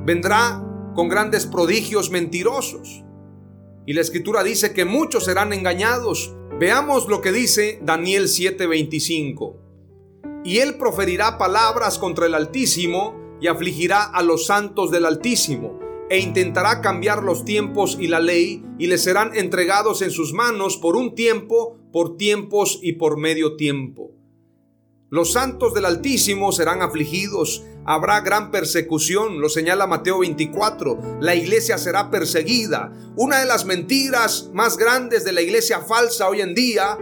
vendrá 0.06 0.64
con 0.94 1.10
grandes 1.10 1.48
prodigios 1.48 2.12
mentirosos. 2.12 3.05
Y 3.86 3.94
la 3.94 4.02
escritura 4.02 4.44
dice 4.44 4.74
que 4.74 4.86
muchos 4.86 5.26
serán 5.26 5.54
engañados. 5.54 6.34
Veamos 6.60 7.08
lo 7.08 7.22
que 7.22 7.32
dice 7.32 7.80
Daniel 7.84 8.28
7:25. 8.28 9.58
Y 10.44 10.60
él 10.60 10.78
proferirá 10.78 11.38
palabras 11.38 11.98
contra 11.98 12.26
el 12.26 12.34
Altísimo 12.34 13.16
y 13.42 13.48
afligirá 13.48 14.04
a 14.04 14.24
los 14.24 14.46
santos 14.46 14.92
del 14.92 15.06
Altísimo 15.06 15.80
e 16.10 16.20
intentará 16.20 16.82
cambiar 16.82 17.24
los 17.24 17.46
tiempos 17.46 17.98
y 18.00 18.08
la 18.08 18.20
ley 18.20 18.64
y 18.78 18.88
le 18.88 18.98
serán 18.98 19.36
entregados 19.36 20.02
en 20.02 20.12
sus 20.12 20.34
manos 20.34 20.78
por 20.78 20.96
un 20.96 21.16
tiempo, 21.16 21.78
por 21.92 22.18
tiempos 22.18 22.80
y 22.82 22.94
por 22.94 23.18
medio 23.18 23.56
tiempo. 23.56 24.15
Los 25.12 25.34
santos 25.34 25.76
del 25.76 25.86
Altísimo 25.86 26.52
serán 26.52 26.82
afligidos, 26.82 27.64
habrá 27.86 28.22
gran 28.22 28.50
persecución, 28.50 29.40
lo 29.40 29.50
señala 29.50 29.86
Mateo 29.86 30.20
24, 30.20 31.20
la 31.22 31.36
iglesia 31.36 31.78
será 31.78 32.10
perseguida. 32.10 32.92
Una 33.16 33.40
de 33.40 33.46
las 33.46 33.66
mentiras 33.66 34.50
más 34.52 34.78
grandes 34.78 35.24
de 35.24 35.32
la 35.32 35.42
iglesia 35.42 35.82
falsa 35.82 36.28
hoy 36.28 36.42
en 36.42 36.56
día, 36.56 36.98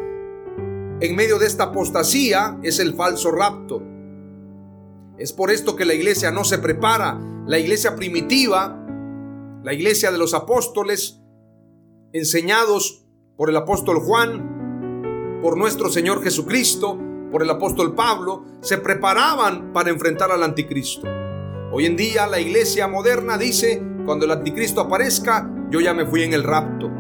en 1.00 1.16
medio 1.16 1.40
de 1.40 1.48
esta 1.48 1.66
apostasía, 1.66 2.60
es 2.62 2.80
el 2.80 2.94
falso 2.94 3.32
rapto. 3.32 3.82
Es 5.18 5.32
por 5.32 5.50
esto 5.50 5.78
que 5.78 5.86
la 5.86 5.94
iglesia 5.94 6.30
no 6.30 6.44
se 6.44 6.58
prepara. 6.58 7.18
La 7.48 7.58
iglesia 7.58 7.96
primitiva, 7.96 8.86
la 9.64 9.74
iglesia 9.74 10.12
de 10.12 10.18
los 10.18 10.34
apóstoles, 10.34 11.22
enseñados 12.12 13.06
por 13.38 13.50
el 13.50 13.56
apóstol 13.56 14.00
Juan, 14.00 15.40
por 15.42 15.58
nuestro 15.58 15.90
Señor 15.90 16.22
Jesucristo, 16.22 17.00
por 17.34 17.42
el 17.42 17.50
apóstol 17.50 17.96
Pablo, 17.96 18.46
se 18.62 18.78
preparaban 18.78 19.74
para 19.74 19.90
enfrentar 19.90 20.32
al 20.32 20.44
anticristo. 20.44 21.08
Hoy 21.72 21.88
en 21.88 21.98
día 21.98 22.28
la 22.28 22.40
iglesia 22.40 22.88
moderna 22.88 23.40
dice, 23.40 23.82
cuando 24.06 24.26
el 24.26 24.32
anticristo 24.32 24.80
aparezca, 24.80 25.50
yo 25.72 25.82
ya 25.82 25.96
me 25.96 26.06
fui 26.06 26.22
en 26.22 26.34
el 26.34 26.44
rapto. 26.44 26.92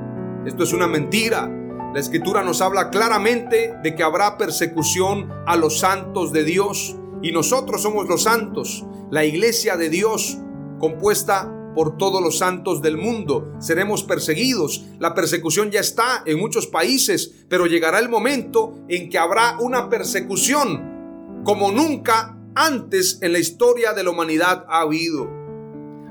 Esto 0.43 0.63
es 0.63 0.73
una 0.73 0.87
mentira. 0.87 1.47
La 1.93 1.99
escritura 1.99 2.41
nos 2.41 2.63
habla 2.63 2.89
claramente 2.89 3.75
de 3.83 3.93
que 3.93 4.01
habrá 4.01 4.39
persecución 4.39 5.31
a 5.45 5.55
los 5.55 5.77
santos 5.79 6.33
de 6.33 6.43
Dios 6.43 6.97
y 7.21 7.31
nosotros 7.31 7.83
somos 7.83 8.09
los 8.09 8.23
santos, 8.23 8.83
la 9.11 9.25
iglesia 9.25 9.77
de 9.77 9.89
Dios 9.89 10.39
compuesta 10.79 11.53
por 11.75 11.97
todos 11.97 12.21
los 12.21 12.37
santos 12.37 12.81
del 12.81 12.97
mundo. 12.97 13.53
Seremos 13.59 14.03
perseguidos. 14.03 14.85
La 14.99 15.13
persecución 15.13 15.71
ya 15.71 15.79
está 15.79 16.23
en 16.25 16.39
muchos 16.39 16.67
países, 16.67 17.45
pero 17.49 17.65
llegará 17.65 17.99
el 17.99 18.09
momento 18.09 18.75
en 18.87 19.09
que 19.09 19.17
habrá 19.17 19.57
una 19.59 19.89
persecución 19.89 21.41
como 21.43 21.71
nunca 21.71 22.37
antes 22.55 23.19
en 23.21 23.33
la 23.33 23.39
historia 23.39 23.93
de 23.93 24.03
la 24.03 24.11
humanidad 24.11 24.65
ha 24.69 24.81
habido. 24.81 25.29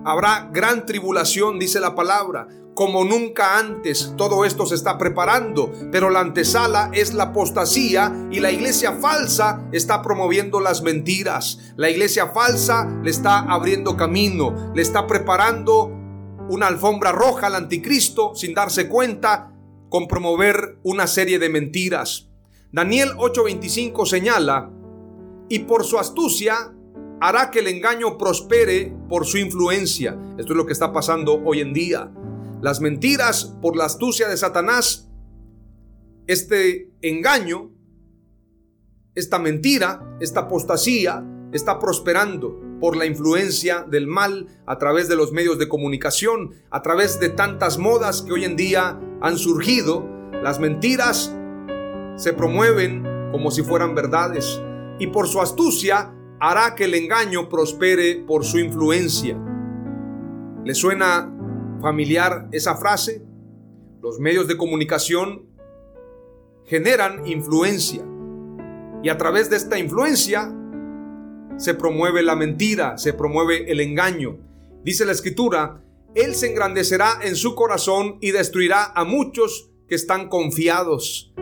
Habrá 0.04 0.50
gran 0.52 0.85
tribulación, 0.85 1.59
dice 1.59 1.78
la 1.81 1.95
palabra 1.95 2.49
como 2.75 3.05
nunca 3.05 3.59
antes. 3.59 4.14
Todo 4.17 4.45
esto 4.45 4.67
se 4.67 4.75
está 4.75 4.99
preparando, 4.99 5.73
pero 5.91 6.11
la 6.11 6.21
antesala 6.21 6.91
es 6.93 7.12
la 7.12 7.25
apostasía 7.25 8.29
y 8.31 8.41
la 8.41 8.50
iglesia 8.50 8.93
falsa 8.93 9.69
está 9.73 10.02
promoviendo 10.02 10.61
las 10.61 10.83
mentiras. 10.83 11.59
La 11.76 11.91
iglesia 11.91 12.29
falsa 12.29 12.88
le 13.02 13.11
está 13.11 13.41
abriendo 13.41 13.97
camino, 13.97 14.73
le 14.75 14.83
está 14.83 15.07
preparando 15.07 15.91
una 16.49 16.67
alfombra 16.67 17.12
roja 17.12 17.47
al 17.47 17.55
anticristo 17.55 18.35
sin 18.35 18.55
darse 18.55 18.88
cuenta 18.88 19.52
con 19.88 20.09
promover 20.09 20.79
una 20.83 21.07
serie 21.07 21.38
de 21.38 21.49
mentiras. 21.49 22.29
Daniel 22.73 23.11
8:25 23.19 24.07
señala, 24.07 24.71
y 25.49 25.61
por 25.61 25.85
su 25.85 25.99
astucia 25.99 26.73
hará 27.21 27.50
que 27.50 27.59
el 27.59 27.69
engaño 27.69 28.17
prospere 28.17 28.93
por 29.09 29.26
su 29.26 29.37
influencia. 29.37 30.17
Esto 30.38 30.55
es 30.55 30.57
lo 30.57 30.64
que 30.64 30.73
está 30.73 30.93
pasando 30.93 31.41
hoy 31.45 31.61
en 31.61 31.75
día 31.75 32.11
las 32.62 32.81
mentiras 32.81 33.57
por 33.61 33.76
la 33.76 33.87
astucia 33.87 34.28
de 34.28 34.37
Satanás, 34.37 35.11
este 36.28 36.92
engaño, 37.02 37.73
esta 39.16 39.40
mentira, 39.40 40.16
esta 40.21 40.40
apostasía 40.40 41.23
está 41.52 41.78
prosperando. 41.78 42.61
por 42.81 42.97
la 42.97 43.07
influencia 43.07 43.87
del 43.88 44.09
mal 44.09 44.49
a 44.66 44.76
través 44.76 45.09
de 45.09 45.14
los 45.14 45.31
medios 45.31 45.57
de 45.57 45.69
comunicación, 45.69 46.50
a 46.69 46.83
través 46.83 47.21
de 47.21 47.28
tantas 47.28 47.78
modas 47.78 48.23
que 48.23 48.33
hoy 48.33 48.45
en 48.45 48.57
día 48.57 48.99
han 49.21 49.38
surgido. 49.38 50.04
Las 50.42 50.59
mentiras 50.59 51.33
se 52.16 52.33
promueven 52.33 53.04
como 53.31 53.52
si 53.52 53.62
fueran 53.62 53.95
verdades 53.95 54.61
y 54.99 55.07
por 55.07 55.28
su 55.28 55.40
astucia 55.40 56.12
hará 56.40 56.75
que 56.75 56.87
el 56.87 56.95
engaño 56.95 57.49
prospere 57.49 58.16
por 58.26 58.45
su 58.45 58.59
influencia. 58.59 59.38
¿Le 60.64 60.75
suena 60.75 61.32
familiar 61.83 62.49
esa 62.53 62.77
frase? 62.77 63.23
Los 64.01 64.19
medios 64.19 64.49
de 64.49 64.57
comunicación 64.57 65.47
generan 66.65 67.27
influencia 67.27 68.03
y 69.03 69.09
a 69.09 69.19
través 69.19 69.51
de 69.51 69.57
esta 69.57 69.79
influencia 69.79 70.55
se 71.57 71.75
promueve 71.75 72.23
la 72.23 72.37
mentira, 72.37 72.97
se 72.97 73.12
promueve 73.12 73.71
el 73.71 73.81
engaño. 73.81 74.39
Dice 74.85 75.05
la 75.05 75.12
escritura, 75.12 75.83
Él 76.15 76.35
se 76.35 76.49
engrandecerá 76.49 77.19
en 77.23 77.37
su 77.37 77.55
corazón 77.55 78.17
y 78.21 78.31
destruirá 78.31 78.93
a 78.95 79.05
muchos 79.05 79.71
que 79.89 79.95
están 79.95 80.29
confiados. 80.29 81.35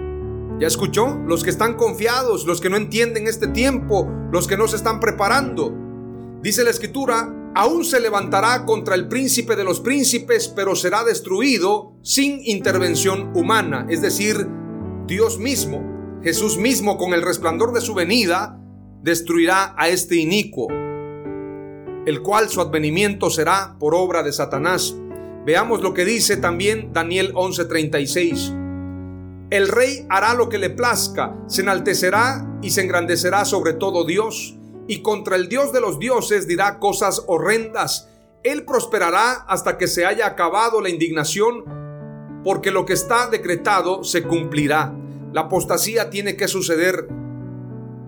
¿Ya 0.58 0.66
escuchó? 0.66 1.18
Los 1.26 1.44
que 1.44 1.50
están 1.50 1.74
confiados, 1.74 2.46
los 2.46 2.60
que 2.60 2.68
no 2.68 2.76
entienden 2.76 3.26
este 3.26 3.46
tiempo, 3.46 4.10
los 4.32 4.46
que 4.46 4.56
no 4.56 4.68
se 4.68 4.76
están 4.76 5.00
preparando. 5.00 5.74
Dice 6.42 6.64
la 6.64 6.70
escritura, 6.70 7.34
aún 7.54 7.84
se 7.84 8.00
levantará 8.00 8.64
contra 8.64 8.94
el 8.94 9.08
príncipe 9.08 9.56
de 9.56 9.64
los 9.64 9.80
príncipes, 9.80 10.48
pero 10.48 10.76
será 10.76 11.04
destruido 11.04 11.96
sin 12.02 12.40
intervención 12.44 13.36
humana. 13.36 13.86
Es 13.88 14.02
decir, 14.02 14.46
Dios 15.06 15.38
mismo, 15.38 15.82
Jesús 16.22 16.56
mismo 16.56 16.96
con 16.96 17.14
el 17.14 17.22
resplandor 17.22 17.72
de 17.72 17.80
su 17.80 17.94
venida, 17.94 18.58
destruirá 19.02 19.74
a 19.76 19.88
este 19.88 20.16
inicuo, 20.16 20.68
el 22.06 22.22
cual 22.22 22.48
su 22.48 22.60
advenimiento 22.60 23.30
será 23.30 23.76
por 23.78 23.94
obra 23.94 24.22
de 24.22 24.32
Satanás. 24.32 24.94
Veamos 25.44 25.80
lo 25.80 25.94
que 25.94 26.04
dice 26.04 26.36
también 26.36 26.92
Daniel 26.92 27.32
11:36. 27.34 28.54
El 29.50 29.66
rey 29.66 30.06
hará 30.08 30.34
lo 30.34 30.48
que 30.48 30.58
le 30.58 30.70
plazca, 30.70 31.36
se 31.48 31.62
enaltecerá 31.62 32.46
y 32.62 32.70
se 32.70 32.82
engrandecerá 32.82 33.44
sobre 33.44 33.72
todo 33.72 34.04
Dios, 34.04 34.59
y 34.90 35.02
contra 35.02 35.36
el 35.36 35.48
Dios 35.48 35.72
de 35.72 35.80
los 35.80 36.00
dioses 36.00 36.48
dirá 36.48 36.80
cosas 36.80 37.22
horrendas. 37.28 38.08
Él 38.42 38.64
prosperará 38.64 39.34
hasta 39.46 39.78
que 39.78 39.86
se 39.86 40.04
haya 40.04 40.26
acabado 40.26 40.80
la 40.80 40.88
indignación, 40.88 41.64
porque 42.42 42.72
lo 42.72 42.86
que 42.86 42.94
está 42.94 43.28
decretado 43.28 44.02
se 44.02 44.24
cumplirá. 44.24 44.92
La 45.32 45.42
apostasía 45.42 46.10
tiene 46.10 46.36
que 46.36 46.48
suceder 46.48 47.06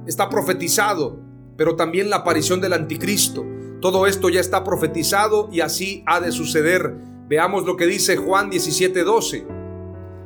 está 0.08 0.28
profetizado, 0.28 1.20
pero 1.56 1.76
también 1.76 2.10
la 2.10 2.16
aparición 2.16 2.60
del 2.60 2.72
anticristo. 2.72 3.46
Todo 3.80 4.08
esto 4.08 4.28
ya 4.28 4.40
está 4.40 4.64
profetizado 4.64 5.48
y 5.52 5.60
así 5.60 6.02
ha 6.06 6.18
de 6.18 6.32
suceder. 6.32 6.96
Veamos 7.28 7.64
lo 7.64 7.76
que 7.76 7.86
dice 7.86 8.16
Juan 8.16 8.50
17:12 8.50 9.46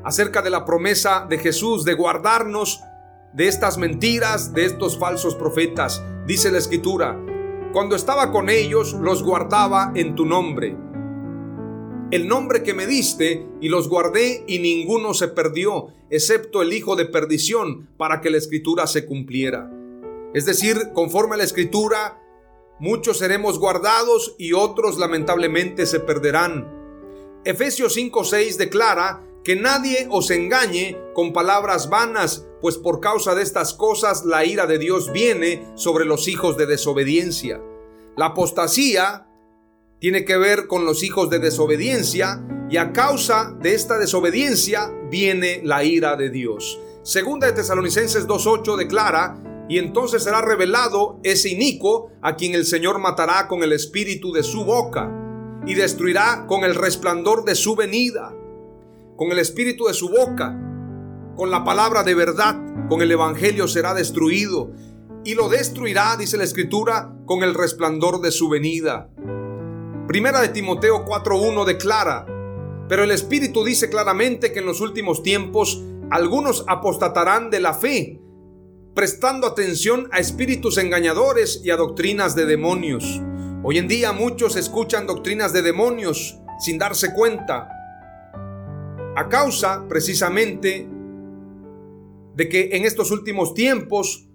acerca 0.05 0.41
de 0.41 0.49
la 0.49 0.65
promesa 0.65 1.27
de 1.29 1.37
Jesús 1.37 1.85
de 1.85 1.93
guardarnos 1.93 2.81
de 3.37 3.49
estas 3.49 3.77
mentiras, 3.77 4.55
de 4.55 4.65
estos 4.65 4.99
falsos 4.99 5.35
profetas. 5.35 6.03
Dice 6.27 6.51
la 6.51 6.57
escritura, 6.57 7.23
cuando 7.71 7.95
estaba 7.95 8.33
con 8.33 8.49
ellos 8.49 8.95
los 8.95 9.23
guardaba 9.23 9.93
en 9.95 10.15
tu 10.15 10.25
nombre. 10.25 10.75
El 12.11 12.29
nombre 12.29 12.63
que 12.63 12.73
me 12.73 12.87
diste 12.87 13.47
y 13.61 13.69
los 13.69 13.91
guardé 13.91 14.43
y 14.47 14.61
ninguno 14.61 15.13
se 15.13 15.29
perdió, 15.29 15.89
excepto 16.09 16.63
el 16.63 16.73
hijo 16.73 16.97
de 16.97 17.05
perdición, 17.05 17.91
para 17.99 18.23
que 18.23 18.31
la 18.31 18.39
escritura 18.39 18.87
se 18.87 19.05
cumpliera. 19.05 19.71
Es 20.33 20.47
decir, 20.47 20.93
conforme 20.95 21.35
a 21.35 21.39
la 21.39 21.45
escritura, 21.45 22.23
muchos 22.81 23.19
seremos 23.19 23.59
guardados 23.59 24.35
y 24.39 24.55
otros 24.55 24.97
lamentablemente 24.97 25.85
se 25.85 26.01
perderán. 26.01 26.73
Efesios 27.45 27.95
5:6 27.95 28.57
declara 28.57 29.23
que 29.47 29.55
nadie 29.55 30.09
os 30.11 30.33
engañe 30.33 30.99
con 31.15 31.33
palabras 31.33 31.89
vanas, 31.89 32.49
pues 32.61 32.79
por 32.79 32.99
causa 32.99 33.37
de 33.37 33.45
estas 33.45 33.75
cosas 33.75 34.25
la 34.25 34.45
ira 34.45 34.67
de 34.67 34.77
Dios 34.77 35.13
viene 35.13 35.65
sobre 35.77 36.05
los 36.05 36.27
hijos 36.27 36.57
de 36.57 36.67
desobediencia. 36.67 37.63
La 38.17 38.27
apostasía 38.27 39.29
tiene 40.01 40.25
que 40.25 40.37
ver 40.37 40.67
con 40.67 40.85
los 40.85 41.05
hijos 41.05 41.31
de 41.31 41.39
desobediencia 41.39 42.45
y 42.69 42.79
a 42.79 42.93
causa 42.93 43.57
de 43.61 43.75
esta 43.75 43.99
desobediencia 43.99 44.93
viene 45.13 45.61
la 45.63 45.85
ira 45.85 46.17
de 46.17 46.31
Dios. 46.31 46.81
Segunda 47.05 47.47
de 47.47 47.53
Tesalonicenses 47.53 48.27
2.8 48.27 48.77
declara, 48.77 49.65
y 49.69 49.79
entonces 49.79 50.25
será 50.25 50.43
revelado 50.43 51.21
ese 51.23 51.51
inico 51.51 52.11
a 52.21 52.35
quien 52.35 52.57
el 52.57 52.67
Señor 52.67 52.99
matará 52.99 53.47
con 53.47 53.63
el 53.63 53.73
espíritu 53.73 54.33
de 54.33 54.43
su 54.43 54.65
boca 54.65 55.09
y 55.69 55.75
destruirá 55.75 56.47
con 56.49 56.65
el 56.65 56.75
resplandor 56.75 57.45
de 57.45 57.55
su 57.55 57.77
venida, 57.77 58.36
con 59.17 59.33
el 59.33 59.39
espíritu 59.39 59.87
de 59.87 59.95
su 59.95 60.09
boca, 60.11 60.57
con 61.37 61.51
la 61.51 61.65
palabra 61.65 62.03
de 62.03 62.15
verdad, 62.15 62.57
con 62.89 63.03
el 63.03 63.11
evangelio 63.11 63.67
será 63.67 63.95
destruido 63.95 64.73
y 65.25 65.35
lo 65.35 65.49
destruirá, 65.49 66.17
dice 66.17 66.37
la 66.37 66.45
escritura, 66.45 67.13
con 67.25 67.43
el 67.43 67.55
resplandor 67.55 68.21
de 68.21 68.31
su 68.31 68.49
venida. 68.49 69.11
Primera 70.07 70.41
de 70.41 70.51
Timoteo 70.51 71.05
4.1 71.05 71.65
declara, 71.65 72.27
pero 72.89 73.03
el 73.03 73.11
Espíritu 73.11 73.65
dice 73.65 73.91
claramente 73.91 74.53
que 74.53 74.61
en 74.61 74.67
los 74.67 74.81
últimos 74.81 75.23
tiempos 75.23 75.83
algunos 76.11 76.65
apostatarán 76.69 77.51
de 77.51 77.61
la 77.61 77.75
fe, 77.75 78.21
prestando 78.95 79.47
atención 79.47 80.09
a 80.13 80.21
espíritus 80.21 80.79
engañadores 80.79 81.61
y 81.65 81.71
a 81.71 81.77
doctrinas 81.77 82.37
de 82.37 82.47
demonios. 82.47 83.21
Hoy 83.65 83.79
en 83.79 83.89
día 83.89 84.13
muchos 84.13 84.55
escuchan 84.55 85.07
doctrinas 85.07 85.53
de 85.53 85.63
demonios 85.63 86.39
sin 86.61 86.79
darse 86.79 87.13
cuenta, 87.13 87.76
a 89.17 89.29
causa 89.29 89.89
precisamente 89.89 90.87
de 92.35 92.49
que 92.49 92.77
en 92.77 92.85
estos 92.85 93.11
últimos 93.11 93.55
tiempos 93.55 94.29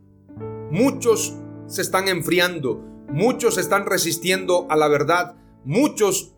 muchos 0.71 1.35
se 1.67 1.81
están 1.81 2.07
enfriando, 2.09 2.83
muchos 3.09 3.57
están 3.57 3.85
resistiendo 3.85 4.67
a 4.69 4.75
la 4.75 4.87
verdad, 4.87 5.35
Muchos 5.63 6.33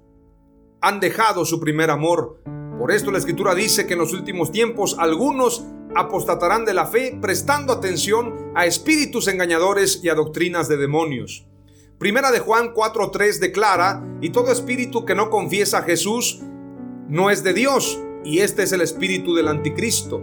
han 0.81 0.99
dejado 0.99 1.45
su 1.45 1.61
primer 1.61 1.89
amor. 1.89 2.41
Por 2.77 2.91
esto 2.91 3.09
la 3.09 3.19
escritura 3.19 3.55
dice 3.55 3.87
que 3.87 3.93
en 3.93 3.99
los 3.99 4.11
últimos 4.11 4.51
tiempos 4.51 4.97
algunos 4.99 5.65
apostatarán 5.95 6.65
de 6.65 6.73
la 6.73 6.87
fe 6.87 7.17
prestando 7.21 7.71
atención 7.71 8.51
a 8.53 8.65
espíritus 8.65 9.29
engañadores 9.29 10.01
y 10.03 10.09
a 10.09 10.15
doctrinas 10.15 10.67
de 10.67 10.75
demonios. 10.75 11.47
Primera 11.99 12.31
de 12.31 12.39
Juan 12.39 12.73
4:3 12.73 13.39
declara, 13.39 14.03
y 14.19 14.31
todo 14.31 14.51
espíritu 14.51 15.05
que 15.05 15.15
no 15.15 15.29
confiesa 15.29 15.77
a 15.77 15.83
Jesús 15.83 16.41
no 17.07 17.29
es 17.29 17.43
de 17.43 17.53
Dios, 17.53 17.97
y 18.23 18.39
este 18.39 18.63
es 18.63 18.71
el 18.71 18.81
espíritu 18.81 19.35
del 19.35 19.47
anticristo, 19.47 20.21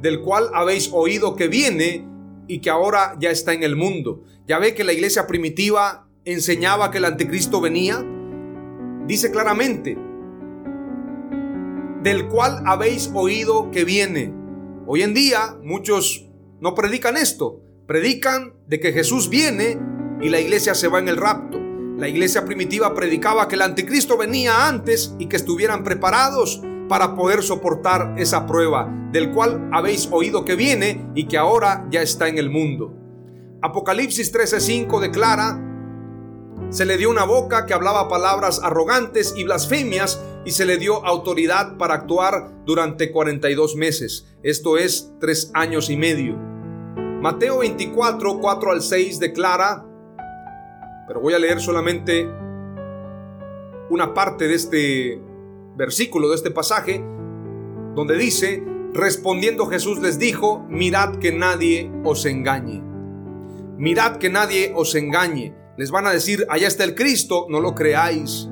del 0.00 0.20
cual 0.20 0.50
habéis 0.54 0.90
oído 0.92 1.36
que 1.36 1.48
viene 1.48 2.06
y 2.48 2.60
que 2.60 2.70
ahora 2.70 3.16
ya 3.18 3.30
está 3.30 3.52
en 3.52 3.62
el 3.62 3.76
mundo. 3.76 4.24
Ya 4.46 4.58
ve 4.58 4.74
que 4.74 4.84
la 4.84 4.92
iglesia 4.92 5.26
primitiva 5.26 6.08
enseñaba 6.24 6.90
que 6.90 6.98
el 6.98 7.04
anticristo 7.04 7.60
venía, 7.60 8.04
dice 9.06 9.30
claramente, 9.30 9.96
del 12.02 12.28
cual 12.28 12.62
habéis 12.66 13.10
oído 13.14 13.70
que 13.70 13.84
viene. 13.84 14.34
Hoy 14.86 15.02
en 15.02 15.14
día 15.14 15.56
muchos 15.62 16.28
no 16.60 16.74
predican 16.74 17.16
esto, 17.16 17.60
predican 17.86 18.54
de 18.66 18.80
que 18.80 18.92
Jesús 18.92 19.28
viene 19.28 19.78
y 20.20 20.28
la 20.28 20.40
iglesia 20.40 20.74
se 20.74 20.88
va 20.88 20.98
en 20.98 21.08
el 21.08 21.16
rapto. 21.16 21.60
La 21.98 22.08
iglesia 22.08 22.44
primitiva 22.44 22.94
predicaba 22.94 23.46
que 23.46 23.54
el 23.54 23.62
anticristo 23.62 24.16
venía 24.16 24.66
antes 24.66 25.14
y 25.18 25.26
que 25.26 25.36
estuvieran 25.36 25.84
preparados 25.84 26.62
para 26.92 27.16
poder 27.16 27.42
soportar 27.42 28.16
esa 28.18 28.46
prueba, 28.46 28.86
del 29.12 29.32
cual 29.32 29.70
habéis 29.72 30.10
oído 30.12 30.44
que 30.44 30.56
viene 30.56 31.10
y 31.14 31.26
que 31.26 31.38
ahora 31.38 31.86
ya 31.90 32.02
está 32.02 32.28
en 32.28 32.36
el 32.36 32.50
mundo. 32.50 32.92
Apocalipsis 33.62 34.30
13:5 34.30 35.00
declara, 35.00 35.58
se 36.68 36.84
le 36.84 36.98
dio 36.98 37.08
una 37.08 37.24
boca 37.24 37.64
que 37.64 37.72
hablaba 37.72 38.10
palabras 38.10 38.60
arrogantes 38.62 39.32
y 39.34 39.44
blasfemias 39.44 40.22
y 40.44 40.50
se 40.50 40.66
le 40.66 40.76
dio 40.76 41.02
autoridad 41.06 41.78
para 41.78 41.94
actuar 41.94 42.62
durante 42.66 43.10
42 43.10 43.74
meses, 43.74 44.26
esto 44.42 44.76
es, 44.76 45.14
tres 45.18 45.50
años 45.54 45.88
y 45.88 45.96
medio. 45.96 46.36
Mateo 47.22 47.60
24, 47.60 48.38
4 48.38 48.70
al 48.70 48.82
6 48.82 49.18
declara, 49.18 49.86
pero 51.06 51.22
voy 51.22 51.32
a 51.32 51.38
leer 51.38 51.58
solamente 51.58 52.28
una 53.88 54.12
parte 54.12 54.46
de 54.46 54.54
este 54.54 55.31
versículo, 55.76 56.28
de 56.30 56.36
este 56.36 56.50
pasaje, 56.50 57.02
donde 57.94 58.16
dice, 58.16 58.64
respondiendo 58.92 59.66
Jesús 59.66 60.00
les 60.00 60.18
dijo, 60.18 60.64
mirad 60.68 61.16
que 61.16 61.32
nadie 61.32 61.90
os 62.04 62.26
engañe. 62.26 62.82
Mirad 63.78 64.16
que 64.16 64.30
nadie 64.30 64.72
os 64.74 64.94
engañe 64.94 65.54
les 65.76 65.90
van 65.90 66.06
a 66.06 66.12
decir, 66.12 66.46
allá 66.50 66.68
está 66.68 66.84
el 66.84 66.94
Cristo, 66.94 67.46
no 67.48 67.60
lo 67.60 67.74
creáis. 67.74 68.48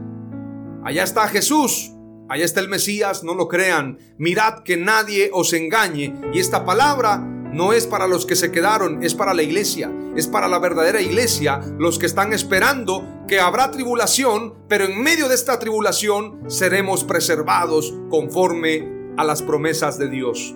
Allá 0.82 1.02
está 1.02 1.28
Jesús, 1.28 1.92
allá 2.28 2.44
está 2.44 2.60
el 2.60 2.68
Mesías, 2.68 3.22
no 3.22 3.34
lo 3.34 3.46
crean. 3.46 3.98
Mirad 4.16 4.62
que 4.64 4.78
nadie 4.78 5.30
os 5.32 5.52
engañe. 5.52 6.14
Y 6.32 6.38
esta 6.38 6.64
palabra 6.64 7.29
no 7.52 7.72
es 7.72 7.86
para 7.86 8.06
los 8.06 8.26
que 8.26 8.36
se 8.36 8.52
quedaron, 8.52 9.02
es 9.02 9.14
para 9.14 9.34
la 9.34 9.42
iglesia, 9.42 9.92
es 10.16 10.26
para 10.26 10.48
la 10.48 10.58
verdadera 10.58 11.00
iglesia, 11.00 11.60
los 11.78 11.98
que 11.98 12.06
están 12.06 12.32
esperando 12.32 13.04
que 13.26 13.40
habrá 13.40 13.70
tribulación, 13.70 14.54
pero 14.68 14.84
en 14.84 15.02
medio 15.02 15.28
de 15.28 15.34
esta 15.34 15.58
tribulación 15.58 16.50
seremos 16.50 17.04
preservados 17.04 17.94
conforme 18.08 19.14
a 19.16 19.24
las 19.24 19.42
promesas 19.42 19.98
de 19.98 20.08
Dios. 20.08 20.54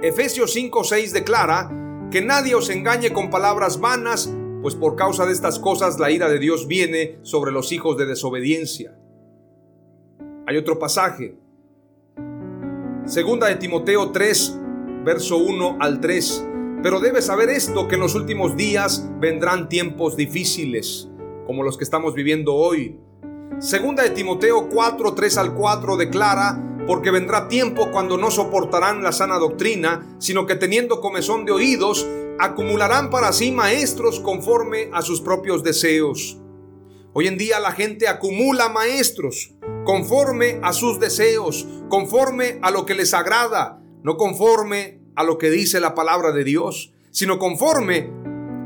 Efesios 0.00 0.54
5:6 0.54 1.12
declara 1.12 1.70
que 2.10 2.22
nadie 2.22 2.54
os 2.54 2.70
engañe 2.70 3.12
con 3.12 3.30
palabras 3.30 3.80
vanas, 3.80 4.32
pues 4.62 4.74
por 4.74 4.96
causa 4.96 5.26
de 5.26 5.32
estas 5.32 5.58
cosas 5.58 5.98
la 5.98 6.10
ira 6.10 6.28
de 6.28 6.38
Dios 6.38 6.66
viene 6.66 7.18
sobre 7.22 7.52
los 7.52 7.72
hijos 7.72 7.96
de 7.96 8.06
desobediencia. 8.06 8.96
Hay 10.46 10.56
otro 10.56 10.78
pasaje. 10.78 11.36
Segunda 13.06 13.48
de 13.48 13.56
Timoteo 13.56 14.10
3, 14.12 14.58
verso 15.04 15.36
1 15.36 15.78
al 15.80 16.00
3. 16.00 16.46
Pero 16.82 17.00
debes 17.00 17.26
saber 17.26 17.48
esto, 17.48 17.86
que 17.88 17.94
en 17.94 18.00
los 18.00 18.14
últimos 18.14 18.56
días 18.56 19.08
vendrán 19.20 19.68
tiempos 19.68 20.16
difíciles, 20.16 21.08
como 21.46 21.62
los 21.62 21.76
que 21.76 21.84
estamos 21.84 22.14
viviendo 22.14 22.54
hoy. 22.54 22.98
Segunda 23.58 24.02
de 24.02 24.10
Timoteo 24.10 24.68
4, 24.68 25.14
3 25.14 25.36
al 25.38 25.54
4 25.54 25.96
declara, 25.96 26.60
porque 26.86 27.10
vendrá 27.10 27.46
tiempo 27.46 27.90
cuando 27.92 28.16
no 28.16 28.30
soportarán 28.30 29.02
la 29.02 29.12
sana 29.12 29.38
doctrina, 29.38 30.16
sino 30.18 30.46
que 30.46 30.56
teniendo 30.56 31.00
comezón 31.00 31.44
de 31.44 31.52
oídos, 31.52 32.06
acumularán 32.40 33.10
para 33.10 33.32
sí 33.32 33.52
maestros 33.52 34.18
conforme 34.18 34.90
a 34.92 35.02
sus 35.02 35.20
propios 35.20 35.62
deseos. 35.62 36.38
Hoy 37.12 37.28
en 37.28 37.38
día 37.38 37.60
la 37.60 37.72
gente 37.72 38.08
acumula 38.08 38.68
maestros 38.68 39.54
conforme 39.84 40.58
a 40.62 40.72
sus 40.72 40.98
deseos, 40.98 41.68
conforme 41.88 42.58
a 42.62 42.70
lo 42.70 42.86
que 42.86 42.94
les 42.94 43.14
agrada, 43.14 43.81
no 44.02 44.16
conforme 44.16 44.98
a 45.14 45.24
lo 45.24 45.38
que 45.38 45.50
dice 45.50 45.80
la 45.80 45.94
palabra 45.94 46.32
de 46.32 46.44
Dios, 46.44 46.92
sino 47.10 47.38
conforme 47.38 48.10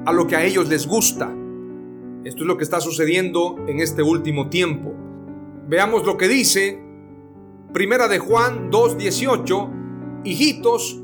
a 0.07 0.13
lo 0.13 0.27
que 0.27 0.37
a 0.37 0.45
ellos 0.45 0.69
les 0.69 0.87
gusta. 0.87 1.35
Esto 2.25 2.43
es 2.43 2.47
lo 2.47 2.57
que 2.57 2.65
está 2.65 2.81
sucediendo 2.81 3.57
en 3.67 3.81
este 3.81 4.03
último 4.03 4.49
tiempo. 4.49 4.95
Veamos 5.69 6.05
lo 6.05 6.17
que 6.17 6.29
dice 6.29 6.81
Primera 7.73 8.09
de 8.09 8.19
Juan 8.19 8.71
2:18, 8.71 9.71
hijitos, 10.25 11.03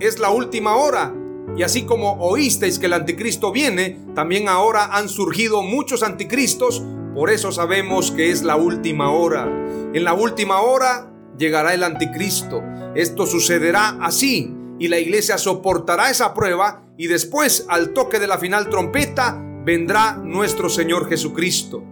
es 0.00 0.18
la 0.18 0.30
última 0.30 0.76
hora. 0.76 1.14
Y 1.56 1.62
así 1.62 1.82
como 1.84 2.14
oísteis 2.14 2.78
que 2.78 2.86
el 2.86 2.94
anticristo 2.94 3.52
viene, 3.52 3.98
también 4.14 4.48
ahora 4.48 4.96
han 4.96 5.08
surgido 5.08 5.62
muchos 5.62 6.02
anticristos, 6.02 6.82
por 7.14 7.30
eso 7.30 7.52
sabemos 7.52 8.10
que 8.10 8.30
es 8.30 8.42
la 8.42 8.56
última 8.56 9.10
hora. 9.10 9.44
En 9.92 10.02
la 10.02 10.14
última 10.14 10.60
hora 10.60 11.13
llegará 11.38 11.74
el 11.74 11.82
anticristo. 11.82 12.62
Esto 12.94 13.26
sucederá 13.26 13.98
así 14.00 14.54
y 14.78 14.88
la 14.88 14.98
iglesia 14.98 15.38
soportará 15.38 16.10
esa 16.10 16.34
prueba 16.34 16.84
y 16.96 17.06
después 17.06 17.66
al 17.68 17.92
toque 17.92 18.18
de 18.18 18.26
la 18.26 18.38
final 18.38 18.68
trompeta 18.68 19.40
vendrá 19.64 20.16
nuestro 20.16 20.68
Señor 20.68 21.08
Jesucristo. 21.08 21.82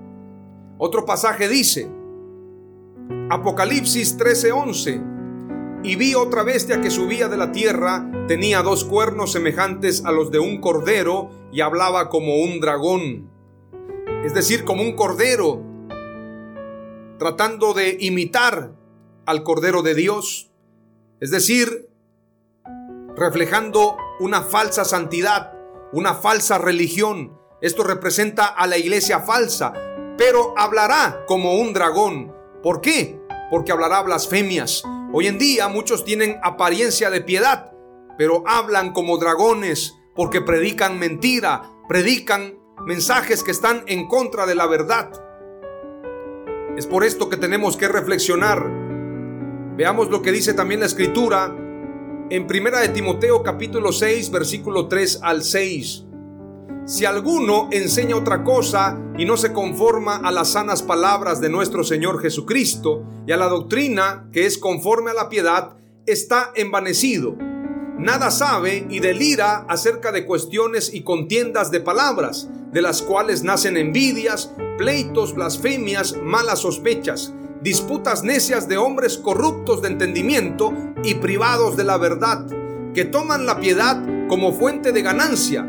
Otro 0.79 1.05
pasaje 1.05 1.49
dice, 1.49 1.91
Apocalipsis 3.31 4.19
13:11, 4.19 5.13
y 5.85 5.97
vi 5.97 6.15
otra 6.15 6.43
bestia 6.43 6.81
que 6.81 6.91
subía 6.91 7.29
de 7.29 7.37
la 7.37 7.51
tierra, 7.51 8.11
tenía 8.29 8.63
dos 8.63 8.85
cuernos 8.85 9.33
semejantes 9.33 10.05
a 10.05 10.13
los 10.13 10.31
de 10.31 10.39
un 10.39 10.61
cordero 10.61 11.31
y 11.53 11.61
hablaba 11.61 12.09
como 12.09 12.37
un 12.37 12.61
dragón, 12.61 13.31
es 14.25 14.35
decir, 14.35 14.65
como 14.65 14.83
un 14.83 14.95
cordero, 14.95 15.63
tratando 17.19 17.75
de 17.75 17.97
imitar 18.01 18.75
al 19.33 19.45
Cordero 19.45 19.81
de 19.83 19.95
Dios, 19.95 20.51
es 21.19 21.31
decir, 21.31 21.89
reflejando 23.17 23.97
una 24.21 24.43
falsa 24.43 24.85
santidad, 24.85 25.55
una 25.91 26.13
falsa 26.13 26.59
religión. 26.59 27.39
Esto 27.63 27.83
representa 27.83 28.45
a 28.45 28.67
la 28.67 28.77
iglesia 28.77 29.21
falsa, 29.21 29.73
pero 30.19 30.53
hablará 30.59 31.25
como 31.27 31.55
un 31.55 31.73
dragón. 31.73 32.37
¿Por 32.63 32.83
qué? 32.83 33.19
Porque 33.51 33.73
hablará 33.73 34.03
blasfemias. 34.03 34.83
Hoy 35.15 35.29
en 35.29 35.39
día 35.39 35.69
muchos 35.69 36.05
tienen 36.05 36.39
apariencia 36.43 37.09
de 37.09 37.23
piedad, 37.23 37.73
pero 38.19 38.45
hablan 38.47 38.93
como 38.93 39.17
dragones 39.17 39.95
porque 40.15 40.43
predican 40.43 40.99
mentira, 40.99 41.63
predican 41.89 42.59
mensajes 42.85 43.43
que 43.43 43.53
están 43.53 43.83
en 43.87 44.09
contra 44.09 44.45
de 44.45 44.57
la 44.57 44.67
verdad. 44.67 45.11
Es 46.77 46.87
por 46.87 47.03
esto 47.03 47.31
que 47.31 47.39
tenemos 47.39 47.79
que 47.79 47.89
reflexionar 47.89 48.82
Veamos 49.77 50.11
lo 50.11 50.21
que 50.21 50.33
dice 50.33 50.53
también 50.53 50.81
la 50.81 50.87
escritura 50.87 51.57
en 52.29 52.47
Primera 52.47 52.81
de 52.81 52.91
Timoteo 52.91 53.43
capítulo 53.43 53.91
6 53.91 54.31
versículo 54.31 54.87
3 54.87 55.21
al 55.23 55.43
6. 55.43 56.05
Si 56.85 57.07
alguno 57.07 57.71
enseña 57.73 58.17
otra 58.17 58.45
cosa 58.45 59.01
y 59.17 59.25
no 59.25 59.39
se 59.39 59.55
conforma 59.55 60.17
a 60.17 60.31
las 60.31 60.49
sanas 60.53 60.83
palabras 60.83 61.41
de 61.41 61.49
nuestro 61.49 61.85
Señor 61.85 62.21
Jesucristo 62.21 63.03
y 63.27 63.33
a 63.33 63.39
la 63.39 63.49
doctrina 63.49 64.29
que 64.31 64.45
es 64.45 64.59
conforme 64.59 65.11
a 65.11 65.15
la 65.15 65.31
piedad, 65.31 65.79
está 66.05 66.53
envanecido. 66.55 67.35
Nada 67.99 68.31
sabe 68.31 68.87
y 68.91 69.01
delira 69.01 69.65
acerca 69.71 70.13
de 70.13 70.27
cuestiones 70.27 70.93
y 70.93 71.03
contiendas 71.03 71.71
de 71.71 71.81
palabras, 71.81 72.51
de 72.73 72.83
las 72.83 73.01
cuales 73.01 73.43
nacen 73.43 73.79
envidias, 73.79 74.53
pleitos, 74.77 75.35
blasfemias, 75.35 76.19
malas 76.23 76.59
sospechas 76.59 77.33
disputas 77.63 78.25
necias 78.25 78.69
de 78.69 78.77
hombres 78.77 79.17
corruptos 79.19 79.83
de 79.83 79.89
entendimiento 79.89 80.73
y 81.05 81.15
privados 81.15 81.77
de 81.77 81.85
la 81.85 81.97
verdad, 81.97 82.47
que 82.93 83.05
toman 83.05 83.47
la 83.47 83.61
piedad 83.61 84.03
como 84.29 84.53
fuente 84.53 84.93
de 84.93 85.03
ganancia. 85.03 85.67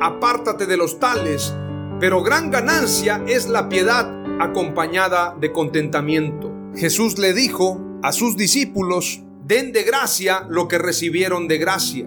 Apártate 0.00 0.66
de 0.66 0.76
los 0.76 1.00
tales, 1.00 1.54
pero 1.98 2.22
gran 2.22 2.50
ganancia 2.50 3.22
es 3.26 3.48
la 3.48 3.68
piedad 3.68 4.08
acompañada 4.40 5.36
de 5.40 5.52
contentamiento. 5.52 6.52
Jesús 6.76 7.18
le 7.18 7.32
dijo 7.32 7.80
a 8.02 8.12
sus 8.12 8.36
discípulos, 8.36 9.22
den 9.44 9.72
de 9.72 9.82
gracia 9.82 10.46
lo 10.48 10.68
que 10.68 10.78
recibieron 10.78 11.48
de 11.48 11.58
gracia. 11.58 12.06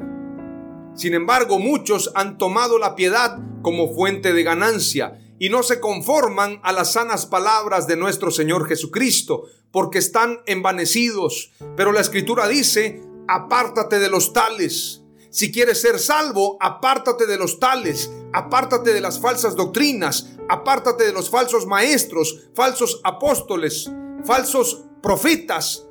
Sin 0.95 1.13
embargo, 1.13 1.59
muchos 1.59 2.11
han 2.15 2.37
tomado 2.37 2.79
la 2.79 2.95
piedad 2.95 3.39
como 3.61 3.93
fuente 3.93 4.33
de 4.33 4.43
ganancia 4.43 5.19
y 5.39 5.49
no 5.49 5.63
se 5.63 5.79
conforman 5.79 6.59
a 6.63 6.71
las 6.71 6.93
sanas 6.93 7.25
palabras 7.25 7.87
de 7.87 7.95
nuestro 7.95 8.31
Señor 8.31 8.67
Jesucristo, 8.67 9.43
porque 9.71 9.99
están 9.99 10.39
envanecidos. 10.45 11.51
Pero 11.75 11.91
la 11.91 12.01
Escritura 12.01 12.47
dice, 12.47 13.01
apártate 13.27 13.99
de 13.99 14.09
los 14.09 14.33
tales. 14.33 15.03
Si 15.29 15.51
quieres 15.51 15.81
ser 15.81 15.99
salvo, 15.99 16.57
apártate 16.59 17.27
de 17.27 17.37
los 17.37 17.59
tales, 17.59 18.11
apártate 18.33 18.93
de 18.93 19.01
las 19.01 19.19
falsas 19.19 19.55
doctrinas, 19.55 20.29
apártate 20.49 21.05
de 21.05 21.13
los 21.13 21.29
falsos 21.29 21.67
maestros, 21.67 22.47
falsos 22.55 23.01
apóstoles, 23.03 23.91
falsos 24.23 24.85
profetas 25.01 25.85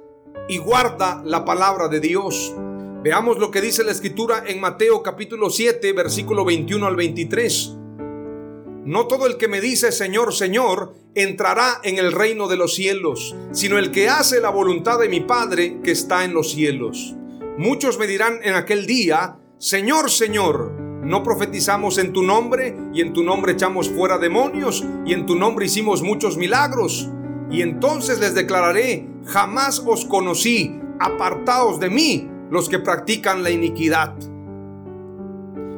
y 0.48 0.58
guarda 0.58 1.22
la 1.24 1.44
palabra 1.44 1.88
de 1.88 2.00
Dios. 2.00 2.54
Veamos 3.02 3.38
lo 3.38 3.50
que 3.52 3.60
dice 3.60 3.84
la 3.84 3.92
escritura 3.92 4.42
en 4.46 4.60
Mateo 4.60 5.02
capítulo 5.02 5.50
7, 5.50 5.92
versículo 5.92 6.44
21 6.44 6.86
al 6.86 6.96
23. 6.96 7.75
No 8.86 9.08
todo 9.08 9.26
el 9.26 9.36
que 9.36 9.48
me 9.48 9.60
dice 9.60 9.90
Señor, 9.90 10.32
Señor, 10.32 10.94
entrará 11.16 11.80
en 11.82 11.98
el 11.98 12.12
reino 12.12 12.46
de 12.46 12.56
los 12.56 12.76
cielos, 12.76 13.34
sino 13.50 13.78
el 13.78 13.90
que 13.90 14.08
hace 14.08 14.40
la 14.40 14.50
voluntad 14.50 15.00
de 15.00 15.08
mi 15.08 15.18
Padre 15.18 15.80
que 15.82 15.90
está 15.90 16.24
en 16.24 16.32
los 16.32 16.52
cielos. 16.52 17.16
Muchos 17.58 17.98
me 17.98 18.06
dirán 18.06 18.38
en 18.44 18.54
aquel 18.54 18.86
día, 18.86 19.38
Señor, 19.58 20.08
Señor, 20.08 20.70
¿no 21.02 21.24
profetizamos 21.24 21.98
en 21.98 22.12
tu 22.12 22.22
nombre 22.22 22.76
y 22.94 23.00
en 23.00 23.12
tu 23.12 23.24
nombre 23.24 23.54
echamos 23.54 23.90
fuera 23.90 24.18
demonios 24.18 24.84
y 25.04 25.14
en 25.14 25.26
tu 25.26 25.34
nombre 25.34 25.66
hicimos 25.66 26.02
muchos 26.02 26.36
milagros? 26.36 27.08
Y 27.50 27.62
entonces 27.62 28.20
les 28.20 28.36
declararé, 28.36 29.08
jamás 29.24 29.82
os 29.84 30.04
conocí, 30.04 30.78
apartaos 31.00 31.80
de 31.80 31.90
mí 31.90 32.30
los 32.52 32.68
que 32.68 32.78
practican 32.78 33.42
la 33.42 33.50
iniquidad. 33.50 34.14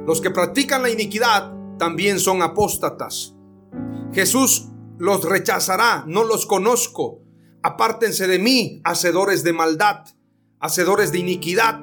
Los 0.06 0.20
que 0.20 0.30
practican 0.30 0.82
la 0.82 0.90
iniquidad 0.90 1.57
también 1.78 2.20
son 2.20 2.42
apóstatas. 2.42 3.34
Jesús 4.12 4.68
los 4.98 5.24
rechazará, 5.24 6.04
no 6.06 6.24
los 6.24 6.46
conozco. 6.46 7.20
Apártense 7.62 8.26
de 8.26 8.38
mí, 8.38 8.80
hacedores 8.84 9.44
de 9.44 9.52
maldad, 9.52 10.04
hacedores 10.60 11.12
de 11.12 11.18
iniquidad. 11.18 11.80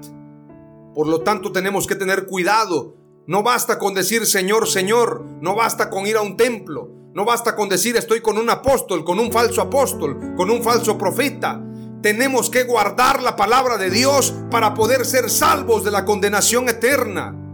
Por 0.94 1.08
lo 1.08 1.22
tanto, 1.22 1.52
tenemos 1.52 1.88
que 1.88 1.96
tener 1.96 2.26
cuidado. 2.26 2.96
No 3.28 3.42
basta 3.42 3.80
con 3.80 3.94
decir 3.94 4.26
Señor, 4.26 4.68
Señor, 4.68 5.26
no 5.42 5.56
basta 5.56 5.90
con 5.90 6.06
ir 6.06 6.16
a 6.16 6.22
un 6.22 6.38
templo, 6.38 6.92
no 7.14 7.26
basta 7.26 7.56
con 7.56 7.70
decir 7.70 7.98
estoy 7.98 8.22
con 8.22 8.38
un 8.38 8.50
apóstol, 8.52 9.04
con 9.04 9.20
un 9.20 9.32
falso 9.32 9.62
apóstol, 9.62 10.36
con 10.36 10.52
un 10.52 10.62
falso 10.62 10.98
profeta. 10.98 11.60
Tenemos 12.04 12.52
que 12.52 12.66
guardar 12.66 13.24
la 13.24 13.36
palabra 13.36 13.78
de 13.78 13.90
Dios 13.90 14.36
para 14.52 14.76
poder 14.76 15.06
ser 15.06 15.32
salvos 15.32 15.84
de 15.84 15.90
la 15.90 16.06
condenación 16.06 16.70
eterna. 16.70 17.45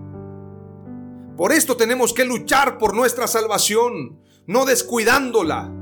Por 1.42 1.54
esto 1.54 1.76
tenemos 1.76 2.14
que 2.14 2.24
luchar 2.24 2.78
por 2.78 2.94
nuestra 2.94 3.26
salvación, 3.26 4.22
no 4.46 4.64
descuidándola. 4.64 5.74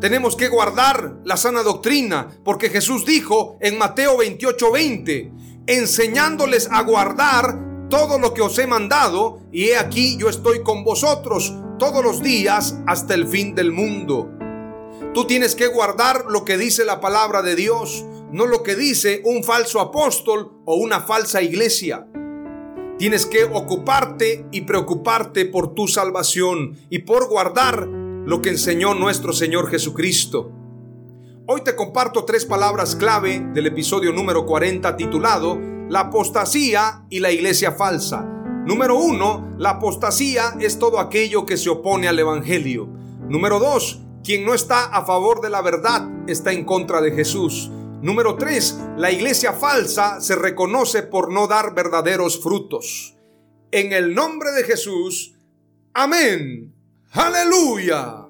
Tenemos 0.00 0.36
que 0.36 0.46
guardar 0.46 1.16
la 1.24 1.36
sana 1.36 1.64
doctrina, 1.64 2.38
porque 2.44 2.70
Jesús 2.70 3.04
dijo 3.04 3.58
en 3.60 3.76
Mateo 3.76 4.18
28:20, 4.18 5.32
enseñándoles 5.66 6.68
a 6.70 6.84
guardar 6.84 7.88
todo 7.88 8.20
lo 8.20 8.32
que 8.34 8.42
os 8.42 8.56
he 8.60 8.68
mandado, 8.68 9.40
y 9.50 9.70
he 9.70 9.76
aquí 9.76 10.16
yo 10.16 10.28
estoy 10.28 10.62
con 10.62 10.84
vosotros 10.84 11.52
todos 11.80 12.04
los 12.04 12.22
días 12.22 12.78
hasta 12.86 13.14
el 13.14 13.26
fin 13.26 13.56
del 13.56 13.72
mundo. 13.72 14.30
Tú 15.12 15.26
tienes 15.26 15.56
que 15.56 15.66
guardar 15.66 16.26
lo 16.28 16.44
que 16.44 16.56
dice 16.56 16.84
la 16.84 17.00
palabra 17.00 17.42
de 17.42 17.56
Dios, 17.56 18.04
no 18.30 18.46
lo 18.46 18.62
que 18.62 18.76
dice 18.76 19.22
un 19.24 19.42
falso 19.42 19.80
apóstol 19.80 20.52
o 20.66 20.76
una 20.76 21.00
falsa 21.00 21.42
iglesia. 21.42 22.06
Tienes 23.00 23.24
que 23.24 23.44
ocuparte 23.44 24.44
y 24.52 24.60
preocuparte 24.60 25.46
por 25.46 25.72
tu 25.72 25.88
salvación 25.88 26.76
y 26.90 26.98
por 26.98 27.30
guardar 27.30 27.86
lo 27.88 28.42
que 28.42 28.50
enseñó 28.50 28.92
nuestro 28.92 29.32
Señor 29.32 29.70
Jesucristo. 29.70 30.52
Hoy 31.46 31.62
te 31.64 31.74
comparto 31.74 32.26
tres 32.26 32.44
palabras 32.44 32.96
clave 32.96 33.40
del 33.54 33.68
episodio 33.68 34.12
número 34.12 34.44
40 34.44 34.98
titulado 34.98 35.58
La 35.88 36.00
apostasía 36.00 37.06
y 37.08 37.20
la 37.20 37.32
iglesia 37.32 37.72
falsa. 37.72 38.20
Número 38.66 38.98
uno, 38.98 39.54
la 39.56 39.70
apostasía 39.70 40.56
es 40.60 40.78
todo 40.78 41.00
aquello 41.00 41.46
que 41.46 41.56
se 41.56 41.70
opone 41.70 42.06
al 42.06 42.18
Evangelio. 42.18 42.86
Número 43.30 43.58
dos, 43.58 44.02
quien 44.22 44.44
no 44.44 44.52
está 44.52 44.84
a 44.84 45.06
favor 45.06 45.40
de 45.40 45.48
la 45.48 45.62
verdad 45.62 46.06
está 46.26 46.52
en 46.52 46.66
contra 46.66 47.00
de 47.00 47.12
Jesús. 47.12 47.72
Número 48.02 48.36
3. 48.36 48.78
La 48.96 49.10
iglesia 49.10 49.52
falsa 49.52 50.22
se 50.22 50.34
reconoce 50.34 51.02
por 51.02 51.30
no 51.30 51.46
dar 51.46 51.74
verdaderos 51.74 52.42
frutos. 52.42 53.14
En 53.70 53.92
el 53.92 54.14
nombre 54.14 54.52
de 54.52 54.64
Jesús. 54.64 55.34
Amén. 55.92 56.74
Aleluya. 57.12 58.29